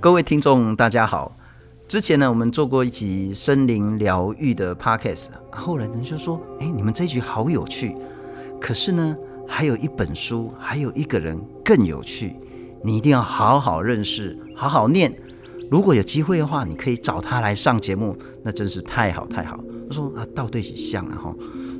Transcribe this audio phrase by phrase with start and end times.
[0.00, 1.36] 各位听众，大家好。
[1.86, 7.94] 之前呢，我们做过一集森林疗愈的 podcast，后来人就说：“哎，你们这一集好有趣。”
[8.58, 9.14] 可是呢，
[9.46, 12.32] 还有一本书，还有一个人更有趣，
[12.82, 15.14] 你一定要好好认识，好好念。
[15.70, 19.62] 如果有机会的话，你可以找他来上节目，那真是太好太好。
[19.86, 21.34] 他说：“啊，倒对起像了哈。”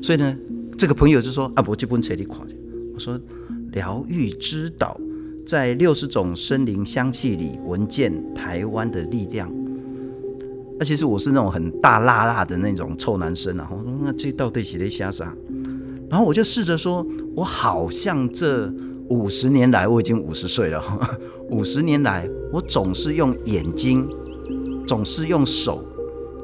[0.05, 0.37] 所以呢，
[0.77, 2.45] 这个朋友就说：“啊，我就不扯你垮。”
[2.93, 3.19] 我说
[3.73, 5.01] ：“疗愈之岛。”
[5.51, 9.53] 在六十种森林香气里闻见台湾的力量。
[10.79, 13.69] 那其实我是那种很大辣辣的那种臭男生啊！
[13.69, 15.35] 我说那这到底是在瞎啥？
[16.09, 18.73] 然后我就试着说，我好像这
[19.09, 20.81] 五十年来，我已经五十岁了。
[21.51, 24.09] 五十年来，我总是用眼睛，
[24.87, 25.85] 总是用手，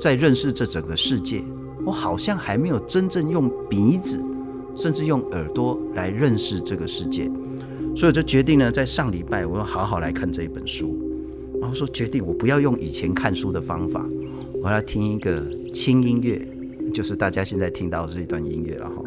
[0.00, 1.44] 在认识这整个世界。
[1.84, 4.20] 我好像还没有真正用鼻子，
[4.76, 7.30] 甚至用耳朵来认识这个世界。
[7.96, 10.98] 所以我就决定呢，在上礼拜我要好好来看这一本书，
[11.58, 14.04] 然后说决定我不要用以前看书的方法，
[14.62, 16.46] 我要听一个轻音乐，
[16.92, 19.02] 就是大家现在听到的这一段音乐了哈。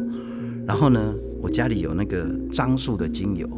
[0.66, 3.48] 然后呢，我家里有那个樟树的精油，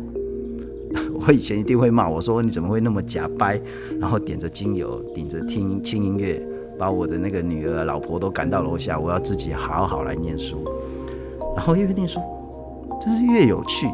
[1.15, 3.59] 我以前一定会骂我说，你怎么会那么假掰，
[3.99, 6.47] 然后点着精油，点着听轻音乐，
[6.79, 10.63] 把我的那个女儿、老婆都赶到楼下，我要自己好好来念书，
[11.57, 12.21] 然后越念书，
[13.03, 13.87] 真是越有趣。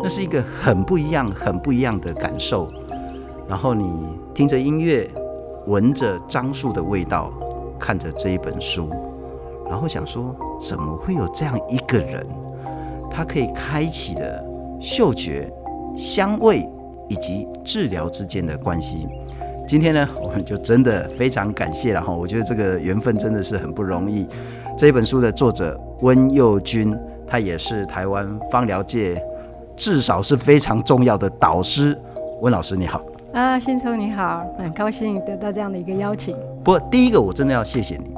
[0.00, 2.68] 那是一个很不一样、很不一样的感受。
[3.48, 3.84] 然后你
[4.32, 5.10] 听着音乐，
[5.66, 7.32] 闻着樟树的味道，
[7.78, 8.88] 看着这一本书，
[9.68, 12.26] 然后想说：怎么会有这样一个人，
[13.10, 14.44] 他可以开启的
[14.80, 15.52] 嗅觉、
[15.96, 16.68] 香味
[17.08, 19.06] 以及治疗之间的关系？
[19.68, 22.12] 今天呢，我们就真的非常感谢了哈。
[22.12, 24.26] 我觉得这个缘分真的是很不容易。
[24.76, 29.22] 这本书的作者温佑君，他也是台湾芳疗界。
[29.82, 31.98] 至少是非常重要的导师，
[32.40, 36.36] 温老师你好啊，新聪你好，很高兴得到这样的一个邀请。
[36.62, 38.14] 不过第一个我真的要谢谢你，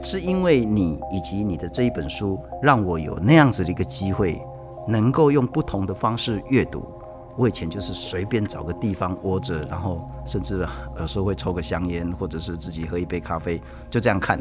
[0.00, 4.40] 是因为你以及你的这一本书，让我有那样子的一个机会，
[4.86, 6.86] 能够用不同的方式阅读。
[7.36, 10.64] 我以前就是随便找个地方窝着，然后甚至
[11.00, 14.40] 有时候会抽个香烟，或者是自己喝一杯咖啡，就这样看。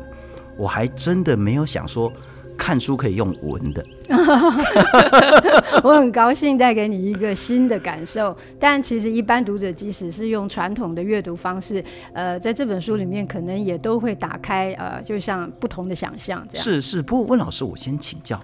[0.55, 2.13] 我还真的没有想说。
[2.57, 3.85] 看书可以用闻的，
[5.83, 8.35] 我很高兴带给你一个新的感受。
[8.59, 16.63] 但其实一般读者即使是用传统的阅读方式，呃，在这本书里面可能也都会打开，呃，就像不同的想象这样。
[16.63, 18.37] 是是，不过温老师，我先请教，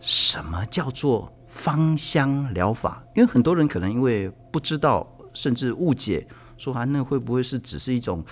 [0.00, 3.02] 什么叫做芳香疗法？
[3.14, 6.26] 因为很多人可能因为不知道，甚至误解，
[6.58, 8.24] 说啊，那会不会是只是一种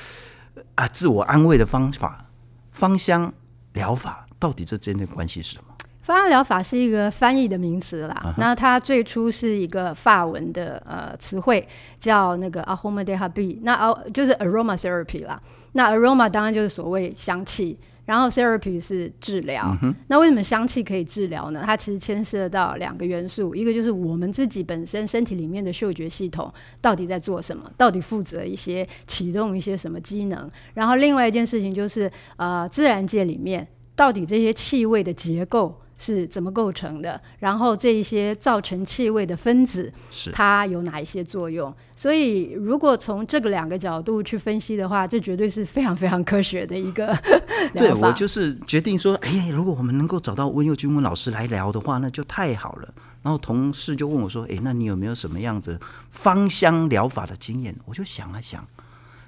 [0.74, 2.26] 啊自我安慰的方法？
[2.72, 3.32] 芳香
[3.72, 4.26] 疗法。
[4.40, 5.74] 到底这之间的关系是什么？
[6.02, 8.20] 芳香疗法是一个翻译的名词啦。
[8.24, 8.34] Uh -huh.
[8.38, 11.64] 那它最初是一个法文的呃词汇，
[11.98, 15.40] 叫那个 aromathérapie，那 a 就是 aromatherapy 啦。
[15.72, 19.62] 那 aroma 当然就是所谓香气，然后 therapy 是治疗。
[19.62, 19.94] Uh -huh.
[20.08, 21.62] 那为什么香气可以治疗呢？
[21.64, 30.50] 它其实牵涉到两个元素，一个就是我们自己本身身体里面的嗅觉系统到底在做什么，到底负责一些启动一些什么机能。
[30.74, 33.68] 然后另外一件事情就是呃自然界里面。
[34.00, 37.20] 到底这些气味的结构是怎么构成的？
[37.38, 41.70] 然后这一些造成气味的分子，是它有哪一些作用？
[41.94, 47.14] 所以，如果从这个两个角度去分析的话，这绝对是非常非常科学的一个
[47.76, 52.88] 对，我就是决定说，哎，如果我们能够找到温佑君温老师来聊的话，那就太好了。
[53.22, 55.78] 然后同事就问我说，哎，那你有没有什么样子
[56.08, 57.76] 芳香疗法的经验？
[57.84, 58.66] 我就想了想，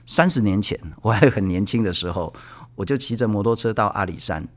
[0.07, 2.33] 三十年前我还很年轻的时候。
[2.75, 4.49] 我就骑着摩托车到阿里山，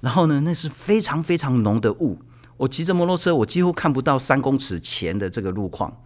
[0.00, 2.18] 然后呢，那是非常非常浓的雾。
[2.56, 6.02] 我骑着摩托车，我几乎看不到三公尺前的这个路况，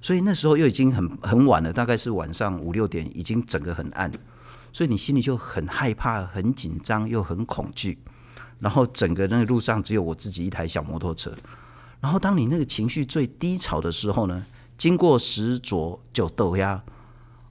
[0.00, 4.10] 所以那时候又已经很很晚了，大概是晚上五六点，已经整个很暗，
[4.72, 7.98] 所以你心里就很害怕、很紧张又很恐惧。
[8.58, 11.32] 然后整个那个路上只有我自己一台小摩托车。
[12.00, 14.44] 然后当你那个情绪最低潮的时候呢，
[14.76, 16.82] 经过十左九豆芽，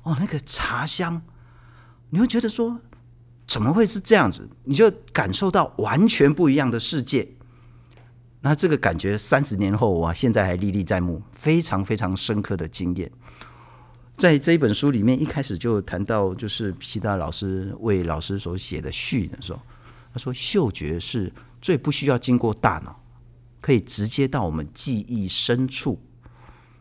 [0.04, 1.22] 哦，那个茶香，
[2.10, 2.80] 你会觉得说。
[3.48, 4.50] 怎么会是这样子？
[4.66, 7.28] 你就感受到完全不一样的世界。
[8.42, 13.10] 那这个感觉三十年后，我现在还历历在目，非常非常深刻的经验。
[14.18, 19.60] 在这一本书里面，一开始就谈到，就是皮达老师为老师所写的序的时候，
[20.14, 23.00] 他说：“嗅觉是最不需要经过大脑，
[23.62, 26.00] 可以直接到我们记忆深处。”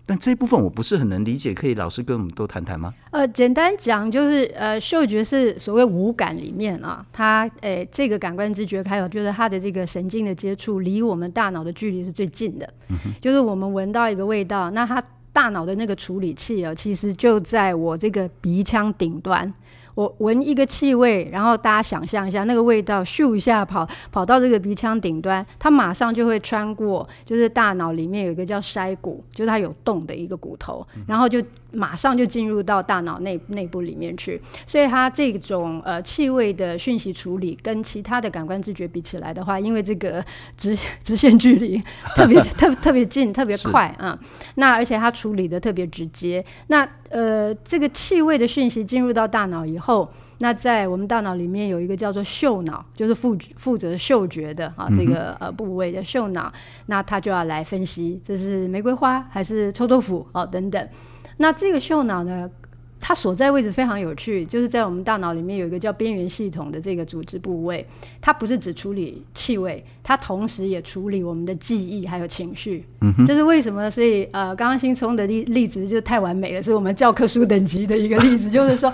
[0.08, 2.94] 但这一部分我不是很能理解，可以老师跟我们多谈谈吗？
[3.10, 12.72] 呃，简单讲就是，呃，嗅觉是所谓五感里面啊，它诶、欸、这个感官知觉开有，就是它的这个神经的接触离我们大脑的距离是最近的。
[12.88, 19.52] 嗯、就是我们闻到一个味道，那它大脑的那个处理器啊，其实就在我这个鼻腔顶端。
[19.96, 31.43] 我闻一个气味，然后大家想象一下，那个味道咻一下跑跑到这个鼻腔顶端，它马上就会穿过，就是大脑里面有一个叫筛骨，就是它有洞的一个骨头，然后就
[31.76, 34.40] 马上就进入到大脑内内部里面去。
[34.67, 40.25] 所以它这种呃气味的讯息处理，跟其他的感官知觉比起来的话，因为这个
[40.56, 41.81] 直直线距离
[42.14, 46.88] 特别 特特别近，特别快啊、嗯，那而且它处理的特别直接，那。
[47.08, 56.52] 呃，这个气味的讯息进入到大脑以后，那在我们大脑里面有一个叫做嗅脑，就是负负责嗅觉的啊，这个呃部位的嗅脑，
[56.86, 60.88] 那它就要来分析这是玫瑰花还是臭豆腐哦等等。
[61.38, 62.50] 那这个嗅脑呢，
[62.98, 67.86] 它所在位置非常有趣，就是在我们大脑里面有一个叫边缘系统的这个组织部位，
[68.20, 72.84] 它不是只处理气味，它同时也处理我们的记忆还有情绪。
[73.02, 73.90] 嗯哼，这是为什么？
[73.90, 78.92] 所以呃，刚刚新冲的例例子就太完美了，是我们教科书等级的一个例子，就是说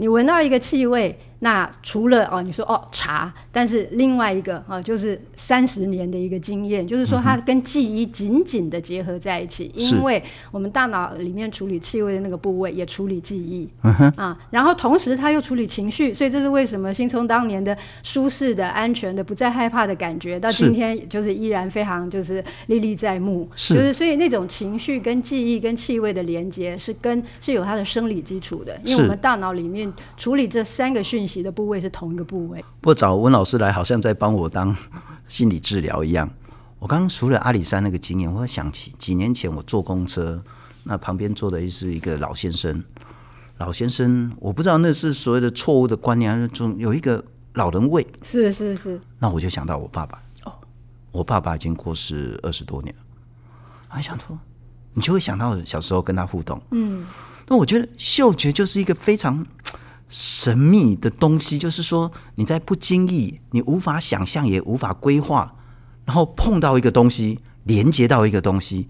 [0.00, 1.14] 你闻到一个气味。
[1.42, 23.74] 那除了哦，你说哦茶，但是另外一个啊、哦，就是三十年的一个经验，就是说它跟记忆紧紧的结合在一起，嗯、因为我们大脑里面处理气味的那个部位也处理记忆、嗯、啊，然后同时它又处理情绪，所以这是为什么新聪当年的舒适的、安全的、不再害怕的感觉，到今天就是依然非常就是历历在目，是。
[23.74, 31.29] 就是所以那种情绪跟记忆跟气味的连接是跟是有它的生理基础的，因为我们大脑里面处理这三个讯息。
[31.40, 32.64] 的部位是同一个部位。
[32.80, 34.76] 不过找温老师来，好像在帮我当
[35.28, 36.28] 心理治疗一样。
[36.80, 40.42] 我刚刚除了阿里山那个经验，我想起几年前我坐公车，
[40.84, 42.82] 那旁边坐的是一个老先生。
[43.58, 47.22] 老先生，我不知道那是所谓的错误的观念，还是总有一个
[47.52, 48.06] 老人味。
[48.22, 48.98] 是是是。
[49.18, 50.22] 那我就想到我爸爸。
[50.44, 50.52] 哦，
[51.12, 53.02] 我爸爸已经过世二十多年了。
[53.88, 54.38] 还想说，
[54.94, 56.60] 你就会想到小时候跟他互动。
[56.70, 57.06] 嗯。
[57.46, 59.46] 那我觉得嗅觉就是一个非常。
[60.10, 65.54] 神秘的东西，就是说你在不经意、你无法想象也无法规划，
[66.04, 68.88] 然后碰到一个东西，连接到一个东西，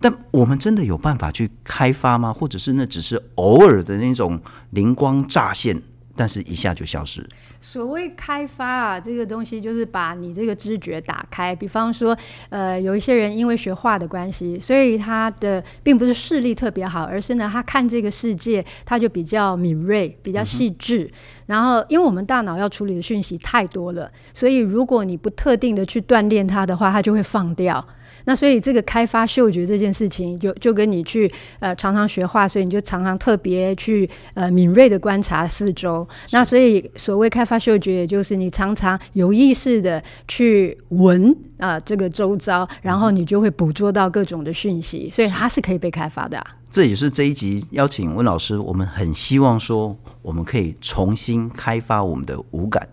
[0.00, 2.32] 但我们真的有办法去开发吗？
[2.32, 4.40] 或者是那只是偶尔的那种
[4.70, 5.82] 灵光乍现？
[6.18, 7.24] 但是一下就消失。
[7.60, 11.54] 所谓开发啊，这个东西就是把你这个知觉打开。
[11.54, 12.16] 比方说，
[12.48, 21.04] 呃，有一些人因为学画的关系，所以他的并不是视力特别好，而是呢，他看这个世界他就比较敏锐、比较细致。
[21.04, 21.12] 嗯、
[21.46, 27.86] 然后，因为我们大脑要处理的讯息太多了，所以如果你不特定的去锻炼它的话，它就会放掉。
[28.28, 36.06] 那所以这个开发嗅觉这件事情就，就就跟你去呃常常学画，所以你就常常特别去呃敏锐的观察四周。
[36.30, 46.46] 那所以所谓开发嗅觉，也就是你常常有意识的去闻啊、呃、这个周遭，然后你就会捕捉到各种的讯息，所以它是可以被开发的、啊。
[46.70, 52.86] 这也是这一集邀请温老师，我们很希望说，我们可以重新开发我们的五感。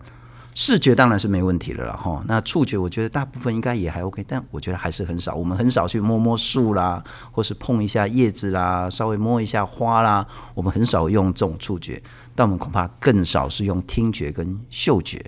[0.58, 2.24] 视觉当然是没问题了，哈。
[2.26, 5.34] 那触觉我觉得大部分应该也还 OK，但我觉得还是很少。
[5.34, 10.26] 我们很少去摸摸树啦，或是碰一下叶子啦，稍微摸一下花啦。
[10.54, 12.02] 我们很少用这种触觉，
[12.34, 15.22] 但我们恐怕更少是用听觉跟嗅觉。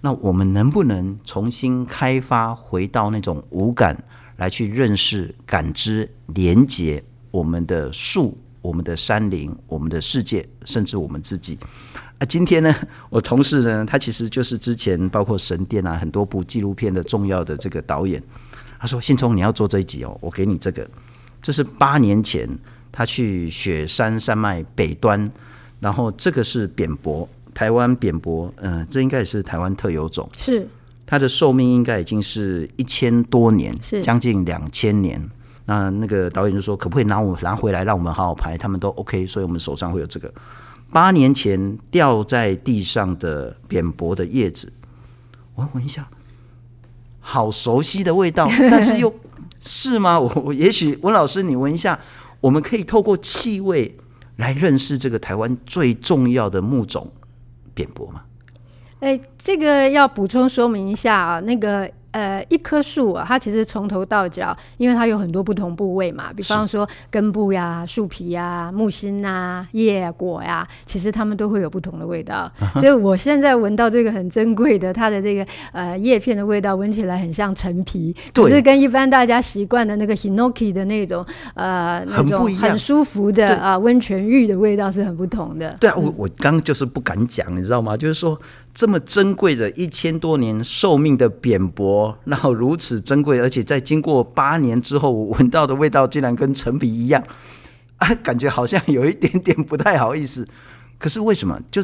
[0.00, 4.04] 那我们能不能重新开发回到那种五感
[4.36, 11.58] 来去认识、感知、连接我们的树、我们的山林、我们的世界，甚至我们自己？
[12.18, 12.74] 啊，今天呢，
[13.10, 18.22] 我同事呢，他其实就是之前包括神殿啊，很多部纪录片的重要的这个导演。
[18.78, 20.86] 他说：“信聪，你要做这一集哦，我给你这个。
[21.40, 22.46] 这是八年前
[22.92, 25.30] 他去雪山山脉北端，
[25.80, 30.28] 然后这个是扁柏，台湾扁柏，嗯、呃，这应该也是台湾特有种。
[30.36, 30.68] 是
[31.06, 35.22] 它的寿命应该已经是一千多年，是将近两千年。
[35.64, 38.58] 那那个导演就说，可不可以拿我拿回来，让我们好好拍？
[38.58, 40.32] 他们都 OK，所以我们手上会有这个。”
[40.90, 44.72] 八年前掉在地上的扁薄的叶子，
[45.54, 46.08] 我闻一下，
[47.20, 49.14] 好熟悉的味道， 但是又
[49.60, 50.18] 是吗？
[50.18, 51.98] 我我也许温老师你闻一下，
[52.40, 53.96] 我们可以透过气味
[54.36, 57.12] 来认识这个台湾最重要的木种
[57.74, 58.22] 扁薄吗？
[59.00, 61.90] 哎，这个要补充说明一下啊，那个。
[62.16, 72.50] 呃，一棵树啊，它其实从头到脚，因为它有很多不同部位嘛，比方说根部呀、树皮呀、木心呐、叶啊、果呀，其实它们都会有不同的味道。
[72.58, 72.80] Uh-huh.
[72.80, 81.22] 所以我现在闻到这个很珍贵的，它的这个呃叶片的味道，闻起来很像陈皮，可是跟一般大家习惯的那个 Hinoki 的那种
[81.54, 85.76] 呃那种很舒服的啊温泉浴的味道是很不同的。
[85.78, 87.94] 对啊，我我刚就是不敢讲，你知道吗？
[87.94, 88.40] 就是说。
[88.76, 97.24] 这么珍贵的一千多年寿命的扁柏，然后如此珍贵，而且在经过八年之后，我闻到的味道竟然跟陈皮一样，
[97.96, 100.46] 啊，感觉好像有一点点不太好意思。
[100.98, 101.58] 可是为什么？
[101.70, 101.82] 就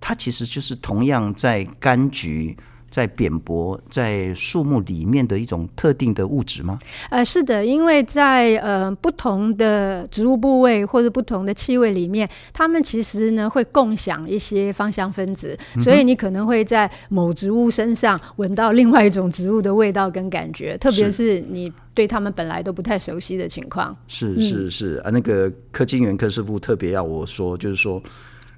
[0.00, 2.56] 它其实就是同样在柑橘。
[2.94, 6.78] 在扁柏在树木里面的一种特定的物质吗？
[7.10, 23.96] 呃，是的，因为在呃不同的植物部位或者不同的气味里面，它们其实呢会共享一些芳香分子，所以你可能会在某植物身上闻到另外一种植物的味道跟感觉，特别是你对它们本来都不太熟悉的情况。
[24.06, 28.00] 是是是啊，那个柯金源柯师傅特别要我说，就是说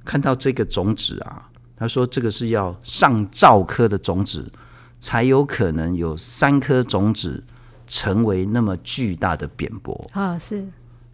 [0.05, 1.46] 看到这个种子啊。
[1.79, 4.51] 他说：“这个是要上兆颗的种子，
[4.99, 7.45] 才有可能有三颗种子
[7.87, 10.39] 成为那么巨大的扁柏啊！
[10.39, 10.67] 是，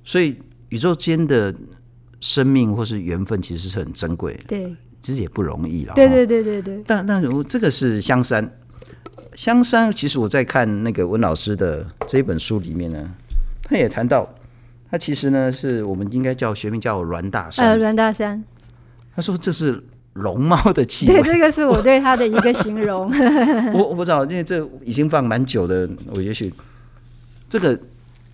[0.05, 1.53] 所以宇宙间的
[2.21, 4.45] 生命或是缘分，其实是很珍贵的。
[4.47, 5.95] 对，其实也不容易了。
[5.95, 6.81] 对对对对对。
[6.87, 8.49] 但但如这个是香山，
[9.35, 13.11] 香山其实我在看那个温老师的这一本书里面呢，
[13.65, 14.33] 他也谈到，
[14.89, 17.67] 他其实呢是我们应该叫学名叫阮大山。
[17.67, 18.45] 呃，软大山。
[19.17, 19.83] 他说这是。”
[20.15, 23.11] 龙猫的气味，对，这个是我对它的一个形容。
[23.73, 26.53] 我 我不知道，因为这已经放蛮久的，我也许
[27.49, 27.75] 这个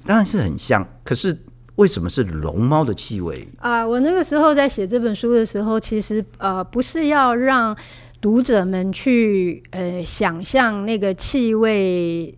[0.05, 1.37] 当然是很像，可是
[1.77, 3.87] 为什么是龙猫的气味啊？
[3.87, 7.77] 我那个时候在写这本书的时候，其实呃不是要让
[8.21, 12.38] 读者们去呃想象那个气味。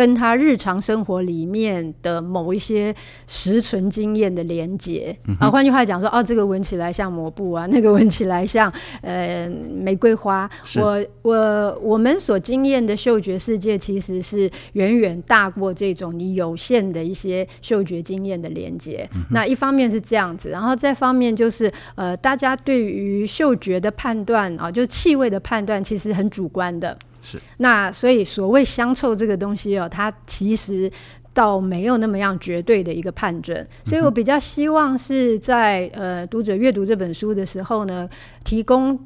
[0.00, 2.94] 跟他日常生活里面的某一些
[3.26, 10.48] 实存经验的连接、嗯、啊，换句话讲说，哦，这个闻起来像抹布啊， 那个闻起来像呃玫瑰花。
[10.76, 19.20] 我我我们所经验的嗅觉世界，其实是远远大过这种你有限的一些嗅觉经验的连接、嗯。
[19.32, 26.96] 那一方面是这样子，然后再方面就是呃，大家对于嗅觉的判断啊，就是气味的判断，其实很主观的。
[27.22, 30.90] 是，那所以所谓香臭这个东西哦，它其实
[31.32, 38.08] 倒没有那么样绝对的一个判准，所以我比较希望是在呃读者阅读这本书的时候呢，
[38.44, 38.98] 提供。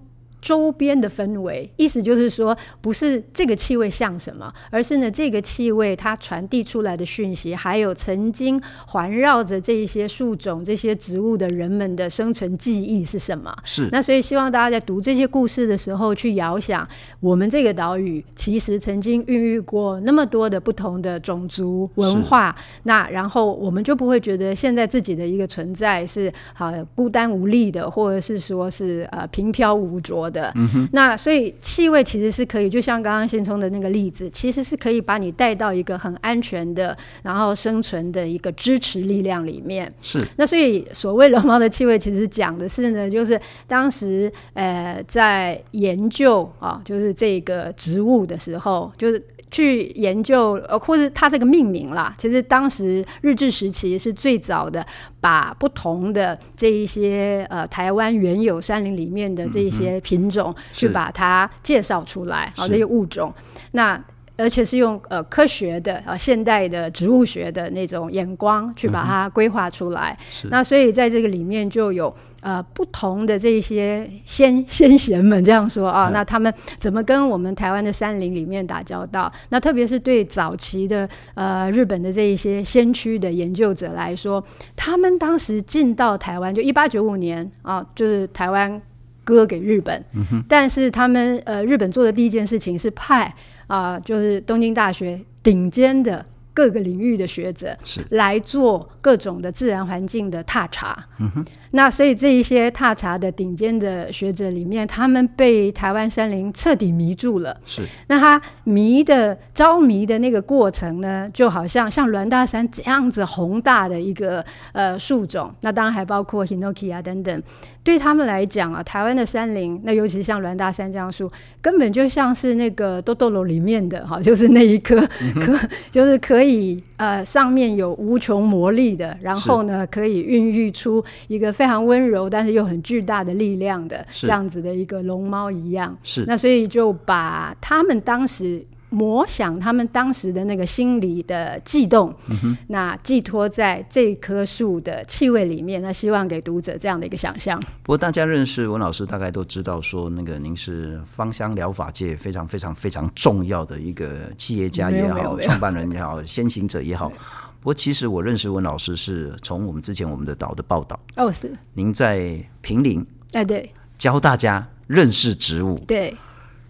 [0.45, 13.57] 周边的氛围，意思就是说，不是这个气味像什么，而是呢，这个气味它传递出来的讯息，还有曾经环绕着这一些树种、这些植物的人们的生存记忆是什么？
[13.65, 13.89] 是。
[13.91, 16.87] 那所以希望大家在读这些故事的时候，去遥想
[17.21, 22.55] 我们这个岛屿其实曾经孕育过那么多的不同的种族文化。
[22.83, 30.43] 那然后我们就不会觉得现在自己的一个存在是好孤单无力的，或者是说是呃平飘无着的。
[30.43, 39.91] 的、嗯，那所以气味其实是可以，就像刚刚先冲的那个例子，其实是可以把你带到一个很安全的，然后生存的一个支持力量里面。
[40.03, 40.19] 是。
[40.37, 49.23] 那所以所谓龙猫的气味，其实讲的是呢，就是当时呃在研究啊，就是这个植物的时候，就是。
[49.55, 54.85] 去研究，呃，或者它这个命名啦，其实当时日治时期是最早的，
[55.21, 63.33] 把不同的这一些呃台湾原有山林里面的这一些品种，嗯、去把它介绍出来，好、哦、这些物种，
[63.71, 64.03] 那
[64.37, 72.13] 而且是用呃科学的啊、呃、现代的植物学的那种眼光去把它规划出来，嗯、那所以在这个里面就有。
[72.45, 79.33] 呃，不同的这些先先贤们这样说啊，那他们怎么跟我们台湾的山林里面打交道？
[79.49, 84.45] 那特别是对早期的呃日本的这一些先驱的研究者来说，
[84.77, 88.79] 他们当时进到台湾，就一八九五年啊，就是台湾
[89.25, 93.35] 割给日本，嗯，但是他们呃日本做的第一件事情是派
[93.69, 96.23] 啊，就是东京大学顶尖的。
[96.55, 97.77] 各个领域的学者
[98.11, 107.55] 来做各种的自然环境的踏查，嗯，那所以这一些踏查的顶尖的学者里面，他们被台湾山林彻底迷住了。
[107.67, 117.43] 是，那他迷的着迷的那个过程呢，就好像像栾大山这样子宏大的一个呃树种，那当然还包括 Hinoki 啊等等。
[117.85, 135.95] 对他们来讲啊，台湾的山林，那尤其像栾大山这样树，根本就像是那个多多罗里面的哈，就是那一颗可、嗯、 就是可以呃上面有无穷魔力的，然后呢可以孕育出一个非常温柔但是又很巨大的力量的这样子的一个龙猫一样。
[136.03, 138.65] 是，那所以就把他们当时。
[138.95, 147.59] 模想他们当时的那个心理的悸动，嗯、那寄托在这棵树的气味里面，那希望给读者这样的一个想象。
[147.83, 157.11] 不过大家认识文老师，大概都知道说，那个您是芳香疗法界非常非常非常重要的一个企业家也好，创办人也好，先行者也好。
[157.61, 165.79] 不过其实我认识文老师是从我们之前我们的岛的报道哦，是您在平林哎对教大家认识植物。
[165.87, 166.15] 对，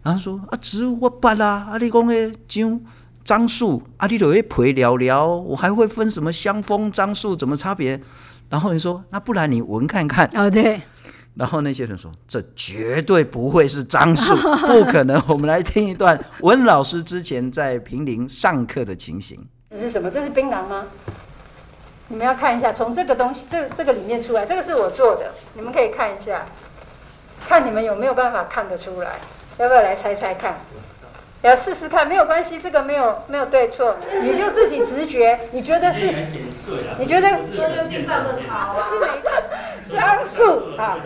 [0.05, 2.81] 然后说啊，植物我捌啦，啊，你讲的像
[3.25, 8.01] 樟树，啊，你就会陪聊聊，我还会分什么香枫、樟树怎么差别？
[8.51, 10.31] 然后你说，那不然你闻看看。
[10.35, 10.81] 哦，对。
[11.35, 14.37] 然后那些人说，这绝对不会是樟树，
[14.69, 15.21] 不可能。
[15.27, 19.45] 我们来听一段温老师之前在平林上课的情形。
[19.71, 20.11] 这是什么？
[20.11, 20.85] 这是槟榔吗？
[22.09, 26.45] 你们要看一下，从这个东西，这这个里面出来，这个是我做的，你们可以看一下，
[27.49, 29.19] 看你们有没有办法看得出来，
[29.59, 30.55] 要不要来猜猜看？
[31.43, 36.07] 要试试看，没有关系，这个没有没有对错，你就自己直觉，你觉得是？
[36.99, 37.29] 你觉得？
[37.87, 39.31] 地上的草啊，是哪一个？
[39.95, 40.97] 樟树啊。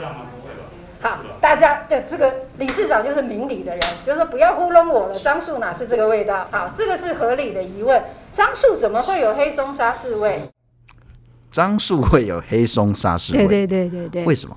[1.02, 5.19] 好，大家对这个理事长就是明理的人，就是说不要糊弄我了。
[5.19, 6.47] 樟树哪是这个味道？
[6.50, 8.00] 好，这个是合理的疑问。
[8.37, 10.40] 樟树怎么会有黑松沙士味？
[11.50, 13.47] 樟树会有黑松沙士味？
[13.49, 14.25] 对对对对对。
[14.25, 14.57] 为什么？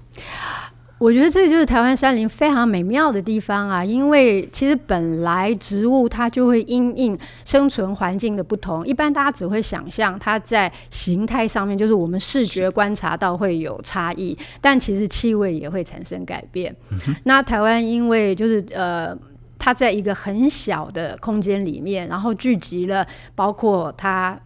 [1.02, 3.84] 我觉得这就是台湾山林非常美妙的地方啊！
[3.84, 16.76] 因为其实本来植物它就会因应生存环境的不同，一般大家只会想象它在形态上面，就是我们视觉观察到会有差异，但其实气味也会产生改变。
[16.92, 19.18] 嗯、那台湾因为就是呃，
[19.58, 23.04] 它在一个很小的空间里面，然后聚集了
[23.34, 24.40] 包括它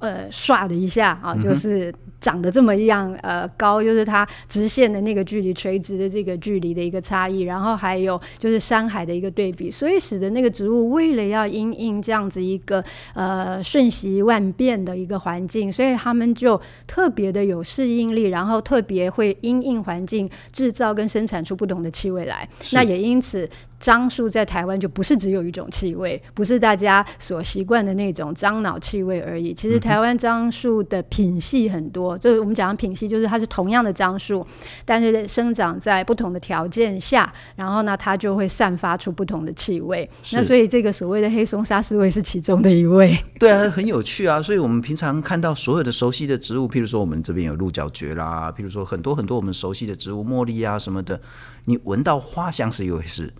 [0.00, 1.94] 呃唰的一下啊，就是。
[2.22, 12.82] 嗯长得这么一样，呃，高就是它直线的那个距离，垂直的这个距离的一个差异，然后还有就是山海的一个对比，所以使得那个植物为了要因应这样子一个
[13.14, 22.48] 呃瞬息万变的一个环境，所以他们就特别的有适应力，然后特别会因应环境制造跟生产出不同的气味来。
[22.72, 23.48] 那也因此。
[23.82, 29.52] 樟树在台湾就不是只有一种气味，不是大家所习惯的那种樟脑气味而已。
[29.52, 34.46] 其实台湾樟树的品系很多，就是我们讲的品系，就是它是同样的樟树，
[34.84, 40.08] 但是生长在不同的条件下，然后呢，它就会散发出不同的气味。
[40.32, 43.16] 那所以这个所谓的黑松沙士味是其中的一味。
[43.38, 44.40] 对啊，很有趣啊。
[44.40, 51.20] 所以我们平常看到所有的熟悉的植物，譬如说我们这边有鹿角蕨啦，譬如说很多很多我们熟悉的植物，茉莉啊什么的，
[51.64, 53.32] 你闻到花香是一回事。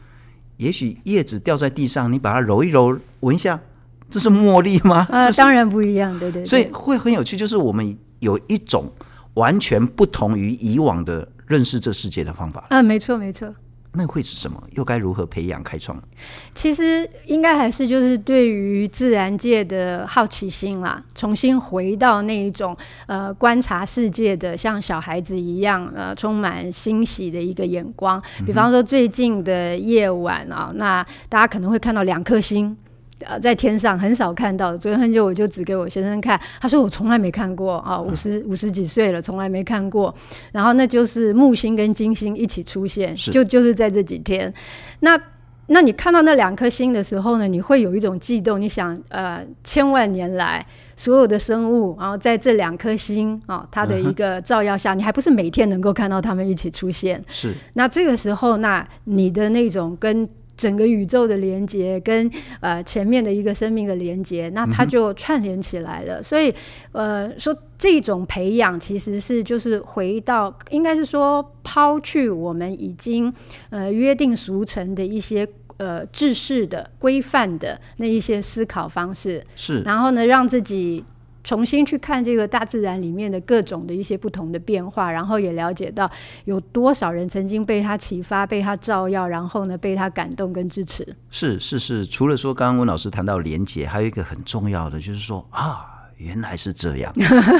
[0.58, 3.58] 也许叶子掉在地上，你把它揉一揉，闻一下，
[4.12, 5.06] 这是茉莉吗？
[5.10, 6.46] 啊、呃，当然不一样，对对对。
[6.46, 8.92] 所以会很有趣，就是我们有一种
[9.34, 12.66] 完全不同于以往的认识这世界的方法。
[12.68, 13.52] 啊，没错没错。
[13.94, 14.62] 那会是什么？
[14.72, 15.98] 又该如何培养开创？
[16.54, 28.22] 其实应该还是就是对于自然界的好奇心啦，重新回到那一种呃观察世界的像小孩子一样呃充满欣喜的一个眼光。
[28.46, 32.76] 比方说最近的夜晚啊，那大家可能会看到两颗星。
[33.26, 40.14] 呃，在天上很少看到的，昨天很久我就指给我先生看，他说我从来没看过啊，五十五十几岁了，从来没看过。
[40.52, 44.52] 然后那就是木星跟金星一起出现，就就是在这几天。
[45.00, 45.18] 那
[45.68, 50.64] 那你看到那两颗星的时候呢，你会有一种悸动，你想呃，千万年来
[50.96, 57.24] 所有的生物，然后在这两颗星啊，它的一个照耀下，你还不是每天能够看到它们一起出现？
[57.28, 57.54] 是。
[57.74, 66.20] 那这个时候，那你的那种跟整个宇宙的连接跟呃前面的一个生命的连接，那它就串联起来了。
[66.20, 66.54] 嗯、所以
[66.92, 73.32] 呃说这种培养其实是就是回到应该是说抛去我们已经
[73.70, 81.04] 呃约定俗成的一些呃制式的规范的那一些思考方式，是然后呢让自己。
[81.44, 86.10] 重新去看这个大自然里面的各种的一些不同的变化，然后也了解到
[86.44, 91.06] 有多少人曾经被他启发、被他照耀，然后呢被他感动跟支持。
[91.30, 95.84] 是是是，除了说刚刚温老师谈到连结，还有一个很重要的就是说啊，
[96.16, 97.12] 原来是这样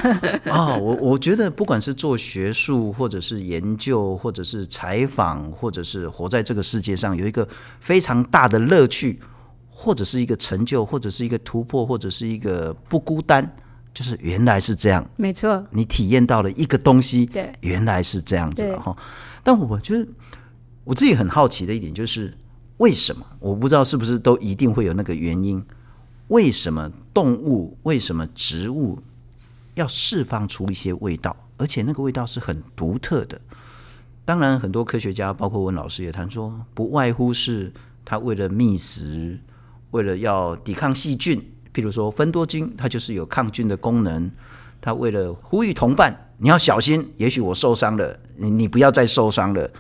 [0.47, 0.77] 啊！
[0.77, 7.49] 我我觉得不管是做学术，或者是研究，或者是采访，或者是活在这个世界上，有一个
[7.81, 9.19] 非常大的乐趣，
[9.69, 13.57] 或者是一个成就，或者是一个突破，或者是一个不孤单。
[13.95, 18.97] 就是原来是这样，没错，你体验到了一个东西，对，原来是这样子哈。
[19.43, 20.07] 但我觉得
[20.85, 22.37] 我自己很好奇的一点就是，
[22.79, 25.63] 为什么我不知道是不是都一定会有那个原因？
[26.29, 28.99] 为什么动物，为什么植物
[29.75, 33.39] 要释放出一些味道，而且那个味道是很独特的？
[34.25, 37.71] 当然，很多科学家，包括温老师也谈说，不外乎是
[38.07, 39.39] 他为了觅食，
[39.91, 41.52] 为了要抵抗细菌。
[41.75, 44.31] 譬如说，芬多精它就是有抗菌的功能。
[44.81, 49.71] 它为了呼吁同伴，你要小心，也许我受伤了，你你不要再受伤了。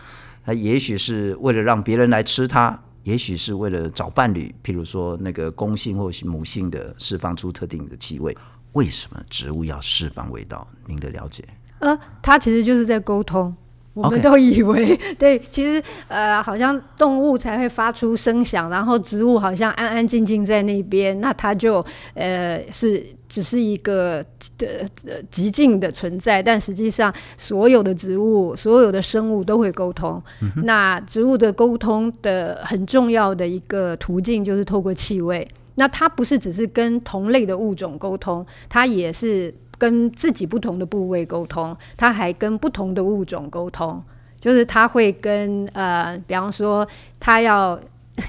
[0.44, 4.55] 它也许是为了让别人来吃它，也许是为了找伴侣。
[4.62, 8.37] 譬如说，那个公性或是母性的释放出特定的气味。
[8.72, 10.66] 为什么植物要释放味道？
[10.87, 11.44] 您的了解？
[11.81, 13.55] 呃，它其实就是在沟通。
[13.94, 14.98] 我们都以为.
[15.18, 24.24] 对，其实呃，好像动物才会发出声响，然后植物好像安安静静在那边，那它就呃是只是一个
[24.57, 26.42] 的呃极静的存在。
[26.42, 30.22] 但实际上，所有的植物、所有的生物都会沟通。
[30.40, 35.46] 嗯、那植物的沟通的很重要的一个途径就是透过气味。
[35.74, 39.55] 那它不是只是跟同类的物种沟通，它也是。
[39.83, 44.01] 跟自己不同的部位沟通，它还跟不同的物种沟通，
[44.38, 46.87] 就是它会跟呃，比方说，
[47.18, 47.77] 它要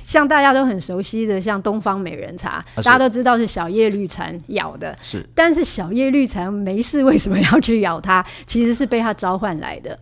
[0.03, 8.25] 像大家都很熟悉的，像东方美人茶，啊、大家都知道是小叶绿蝉咬的，是，但是小叶绿蝉没事，为什么要去咬它？
[8.47, 9.99] 其实是被它召唤来的。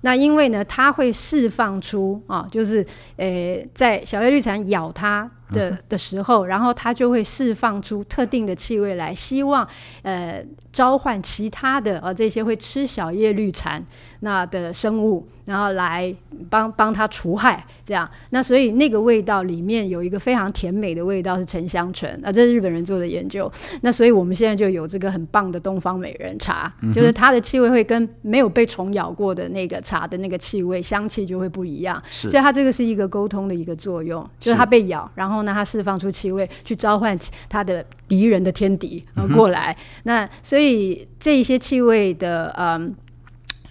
[0.00, 2.82] 那因为呢，它会释放出啊，就是
[3.16, 9.66] 呃，在小叶绿蝉咬它的的时候，然后它就会释放出特定的气味来，希望
[10.02, 10.44] 呃。
[10.74, 13.80] 召唤其他的呃这些会吃小叶绿蝉
[14.20, 16.12] 那的生物，然后来
[16.50, 18.10] 帮帮它除害，这样。
[18.30, 23.48] 那所以那个味道里面有一个非常甜美的味道是沉香醇啊，这是日本人做的研究。
[23.82, 32.02] 那所以我们现在就有这个很棒的东方美人茶，嗯、就是它的气味会跟没有被虫咬过的那个茶的那个气味香气就会不一样。
[32.10, 37.16] 所以它这个是一个沟通的一个作用，就是它被咬，然后呢它释放出气味去召唤
[37.48, 39.70] 它的敌人的天敌呃过来。
[39.70, 40.64] 嗯、那所以。
[40.64, 42.94] 所以这一些气味的嗯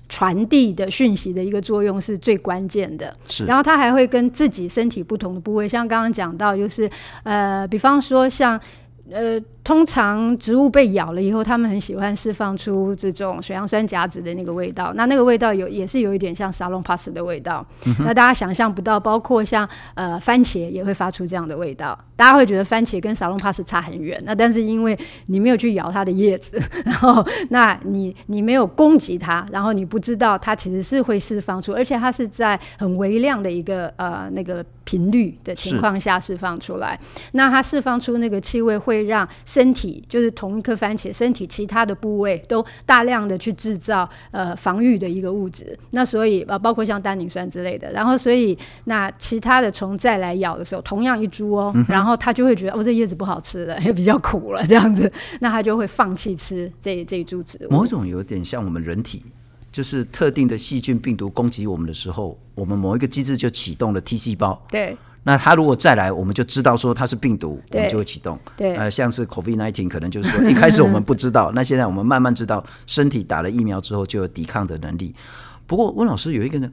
[0.07, 3.11] 传递的讯息的一个作用是最关键的。
[3.27, 6.87] 是，然后它还会跟自己身体不同的部位，像刚刚讲到，就是
[7.23, 8.61] 呃，比方说像
[9.09, 9.41] 呃。
[9.63, 14.91] 通常植物被咬了以后，他们很喜欢释放出这种水杨酸甲酯的那个味道。
[14.95, 17.65] 那那个味道有也是有一点像沙龙帕斯的味道。
[17.85, 21.97] 嗯、那大家想象不到，包括像呃番茄也会发出这样的味道。
[22.15, 24.21] 大家会觉得番茄跟沙龙帕斯差很远。
[24.25, 24.97] 那但是因为
[25.27, 36.99] 你没有去咬它的叶子，然后那你你没有攻击它，然后你不知道它其实是会释放出，而且它是在很微量的一个呃那个频率的情况下释放出来。
[37.31, 57.71] 那它释放出那个气味会让身体就是同一颗番茄，身体其他的部位都大量的去制造呃防御的一个物质，那所以呃包括像单宁酸之类的，然后所以那其他的虫再来咬的时候，同样一株哦，嗯、然后它就会觉得哦这叶子不好吃了，也比较苦了这样子，那它就会放弃吃这这一株植物。
[57.71, 59.21] 某种有点像我们人体，
[59.71, 64.59] 就是特定的细菌病毒攻击我们的时候，我们某一个机制就启动了 T 细胞。
[64.71, 64.97] 对。
[65.25, 68.37] 那它如果再来，我们就知道说它是病毒，我们就会启动。
[68.57, 75.15] 对，呃，像是 COVID-19，可能就是说一开始我们不知道，那现在我们慢慢知道，身体打了疫苗之后就有抵抗的能力。
[75.65, 76.69] 不过温老师有一个呢，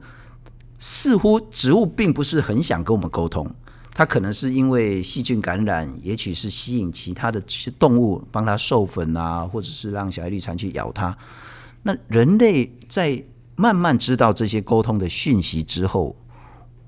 [0.79, 3.49] 似乎植物并不是很想跟我们沟通，
[3.93, 11.17] 它可能是因为细菌感染，也许是吸引其他的这些动物帮它授粉啊，或者是让小叶绿蝉去咬它。
[11.83, 13.23] 那人类在
[13.55, 16.13] 慢慢知道这些沟通的讯息之后。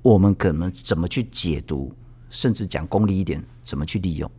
[0.04, 1.92] 我们可能怎么去解读，
[2.30, 4.30] 甚至讲功利一点，怎么去利用？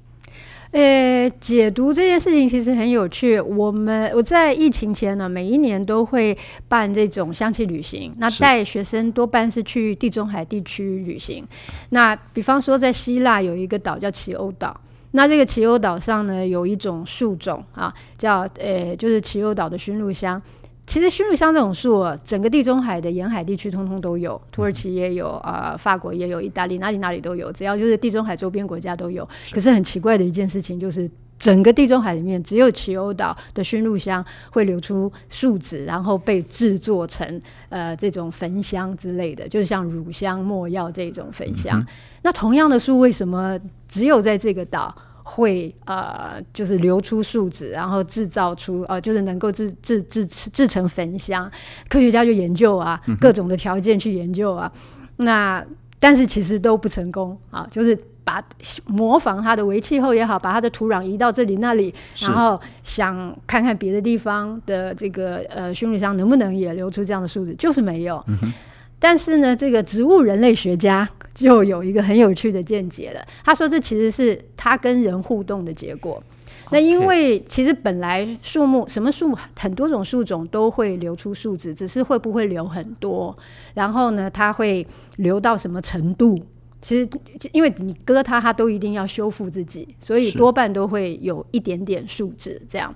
[0.72, 3.40] 呃，解读这件事情其实很有趣。
[3.40, 6.36] 我们我在疫情前呢，每一年都会
[6.68, 11.46] 办这种香气旅行，那带学生多半是去地中海地区旅行。
[11.90, 14.78] 那比方说在希腊有一个岛叫奇欧岛，
[15.12, 20.42] 那这个奇欧岛上呢，有一种树种啊，叫呃，就是奇欧岛的驯鹿香。
[20.86, 29.26] 其实驯鹿香这种树啊，整个地中海的沿海地区通通都有，土耳其也有啊、呃，法国也有，意大利哪里哪里都有，只要就是地中海周边国家都有。
[29.50, 41.80] 可是很奇怪的一件事情就是，整个地中海里面只有奇欧岛的熏鹿香会流出树脂，然后被制作成呃这种焚香之类的，就是像乳香、没药这种焚香。
[41.80, 41.86] 嗯、
[42.22, 44.94] 那同样的树为什么只有在这个岛？
[45.26, 51.50] 会呃，就是流出树脂，然后制造出呃，就是能够制制制制成焚香。
[51.88, 54.70] 科学家就研究啊，各种的条件去研究啊。
[55.16, 55.64] 嗯、那
[55.98, 58.42] 但是其实都不成功啊，就是把
[58.86, 68.22] 模仿它的微气候也好，把它的土壤移到这里那里，然后想看看别的地方的这个呃驯鹿香能不能也流出这样的树脂，就是没有。
[68.28, 68.52] 嗯
[68.96, 73.20] 但是呢，这个植物人类学家就有一个很有趣的见解了。
[73.44, 76.22] 他说，这其实是他跟人互动的结果。
[76.70, 83.36] 那因为其实本来树木什么树很多种树种都会流出树脂，只是会不会流很多，
[83.74, 86.40] 然后呢，它会流到什么程度？
[86.80, 87.08] 其实
[87.52, 92.94] 因为你割它，它都一定要修复自己，所以多半都会有一点点树脂这样。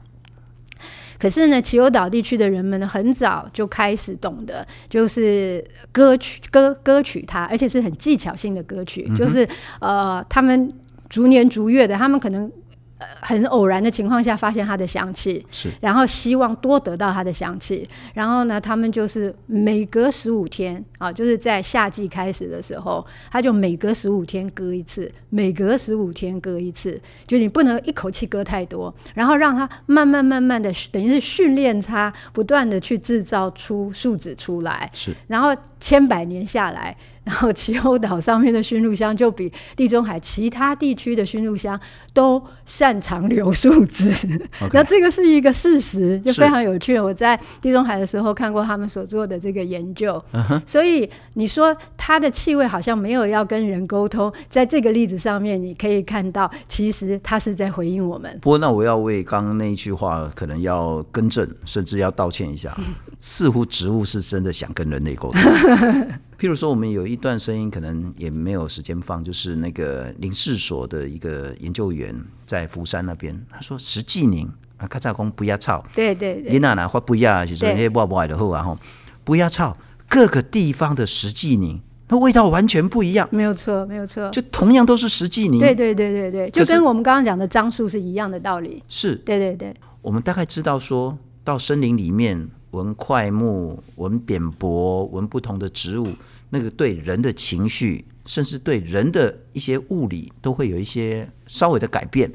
[1.19, 9.47] 可是呢，奇欧岛地区的人们呢，很早就开始懂得，就是歌曲歌歌曲它，而且是很技巧性的歌曲，嗯、就是
[9.81, 10.73] 呃，他们
[11.09, 12.51] 逐年逐月的，他们可能
[12.99, 36.97] 呃，很偶然的情况下发现它的香气，是，然后希望多得到它的香气，然后呢，他们就是每隔十五天啊，就是在夏季开始的时候，他就每隔十五天割一次，每隔十五天割一次，就你不能一口气割太多，然后让它慢慢慢慢的，等于是训练它不断的去制造出树脂出来，是，然后千百年下来。
[37.29, 41.79] 然后，奇欧岛上面的驯鹿香就比地中海其他地区的驯鹿香
[42.15, 44.11] 都擅长留树脂。
[44.73, 46.99] 那这个是一个事实，就非常有趣。
[46.99, 50.15] 我在地中海的时候看过他们所做的这个研究。
[50.33, 50.63] Uh -huh.
[50.65, 58.39] 所以你说它的气味好像没有要跟人沟通，在这个例子上面，你可以看到，其实它是在回应我们。
[58.41, 62.75] 不过，那我要为刚刚那一句话可能要更正，甚至要道歉一下。
[63.21, 65.41] 似乎植物是真的想跟人类沟通。
[66.39, 72.15] 譬如说，我们有一段声音，可能也没有时间放，就是那个林试所的一个研究员
[72.47, 78.79] 在福山那边，他说石季宁啊，咔嚓公不要吵，对对对，你哪哪话不要，就是说那不不爱的后啊吼，
[79.25, 79.77] 不要吵，
[80.09, 92.49] 各个地方的石季宁，那味道完全不一样，没有错，没有错，就同样都是石季宁，对对对对对，就跟我们刚刚讲的樟树是一样的道理，是，对对对，我们大概知道说到森林里面。
[92.73, 96.07] 闻快木，闻扁柏，闻不同的植物，
[96.51, 102.31] 那个对人的情绪，甚至对人的一些物理，都会有一些稍微的改变。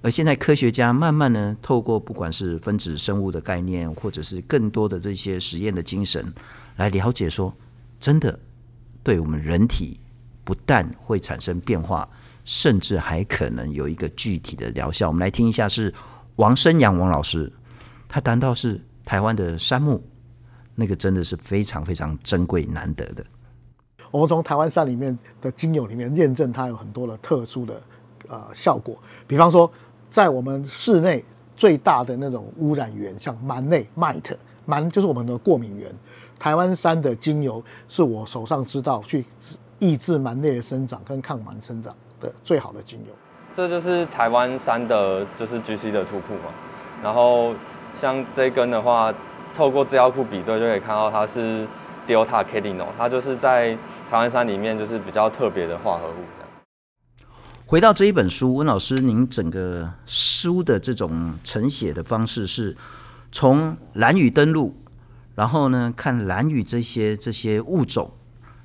[0.00, 6.32] 而现在科学家慢慢呢，透过不管是分子生物的概念，或者是更多的这些实验的精神，
[6.76, 7.54] 来了解说，
[8.00, 8.38] 真的
[9.02, 10.00] 对我们人体
[10.44, 12.08] 不但会产生变化，
[12.44, 15.08] 甚至还可能有一个具体的疗效。
[15.08, 15.92] 我们来听一下，是
[16.36, 17.52] 王生阳王老师，
[18.08, 18.80] 他谈到是。
[19.08, 19.98] 台湾的杉木，
[20.74, 23.24] 那个真的是非常非常珍贵难得的。
[24.10, 27.82] 我们从台湾山里面的精油里面验证，它有很多的特殊的
[28.28, 28.98] 呃效果。
[29.26, 29.70] 比方说，
[30.10, 31.24] 在我们室内
[31.56, 35.90] 最大的那种污染源，像螨类 mite，螨就是我们的过敏源。
[36.38, 39.24] 台湾山的精油是我手上知道去
[39.78, 43.14] 抑制螨类的生长跟抗螨生长的最好的精油。
[43.54, 46.52] 这就是台湾山的，就是 GC 的突破嘛。
[47.02, 47.54] 然后。
[47.92, 49.12] 像这一根的话，
[49.54, 51.66] 透过资料库比对就可以看到它是
[52.06, 53.74] Delta Cadeno，它就是在
[54.08, 56.14] 台湾山里面就是比较特别的化合物。
[57.66, 62.74] 回到这一本书，温老师，您整个书的这种呈写的方式是
[63.30, 64.74] 从蓝雨登陆，
[65.34, 68.10] 然后呢看蓝雨这些这些物种，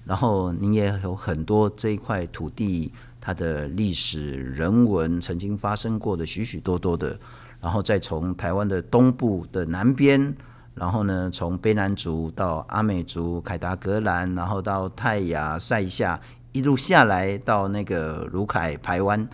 [0.06, 7.20] 然后您也有很多这一块土地它的历史人文曾经发生过的许许多多的。
[7.64, 10.36] 然后再从台湾的东部的南边，
[10.76, 16.20] 然后呢，从卑南族到阿美族、凯达格兰，然后到泰雅、赛夏，
[16.52, 19.26] 一路下来到那个鲁凯排湾，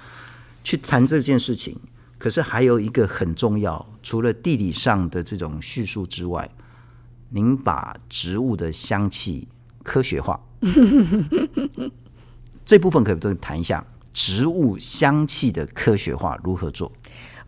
[0.63, 1.75] 去谈这件事情。
[2.19, 6.47] 可是还有一个很重要，除了地理上的这种叙述之外，
[7.29, 9.47] 您把植物的香气
[9.81, 10.39] 科学化，
[12.63, 16.91] 这部分可不可以谈一下植物香气的科学化如何做？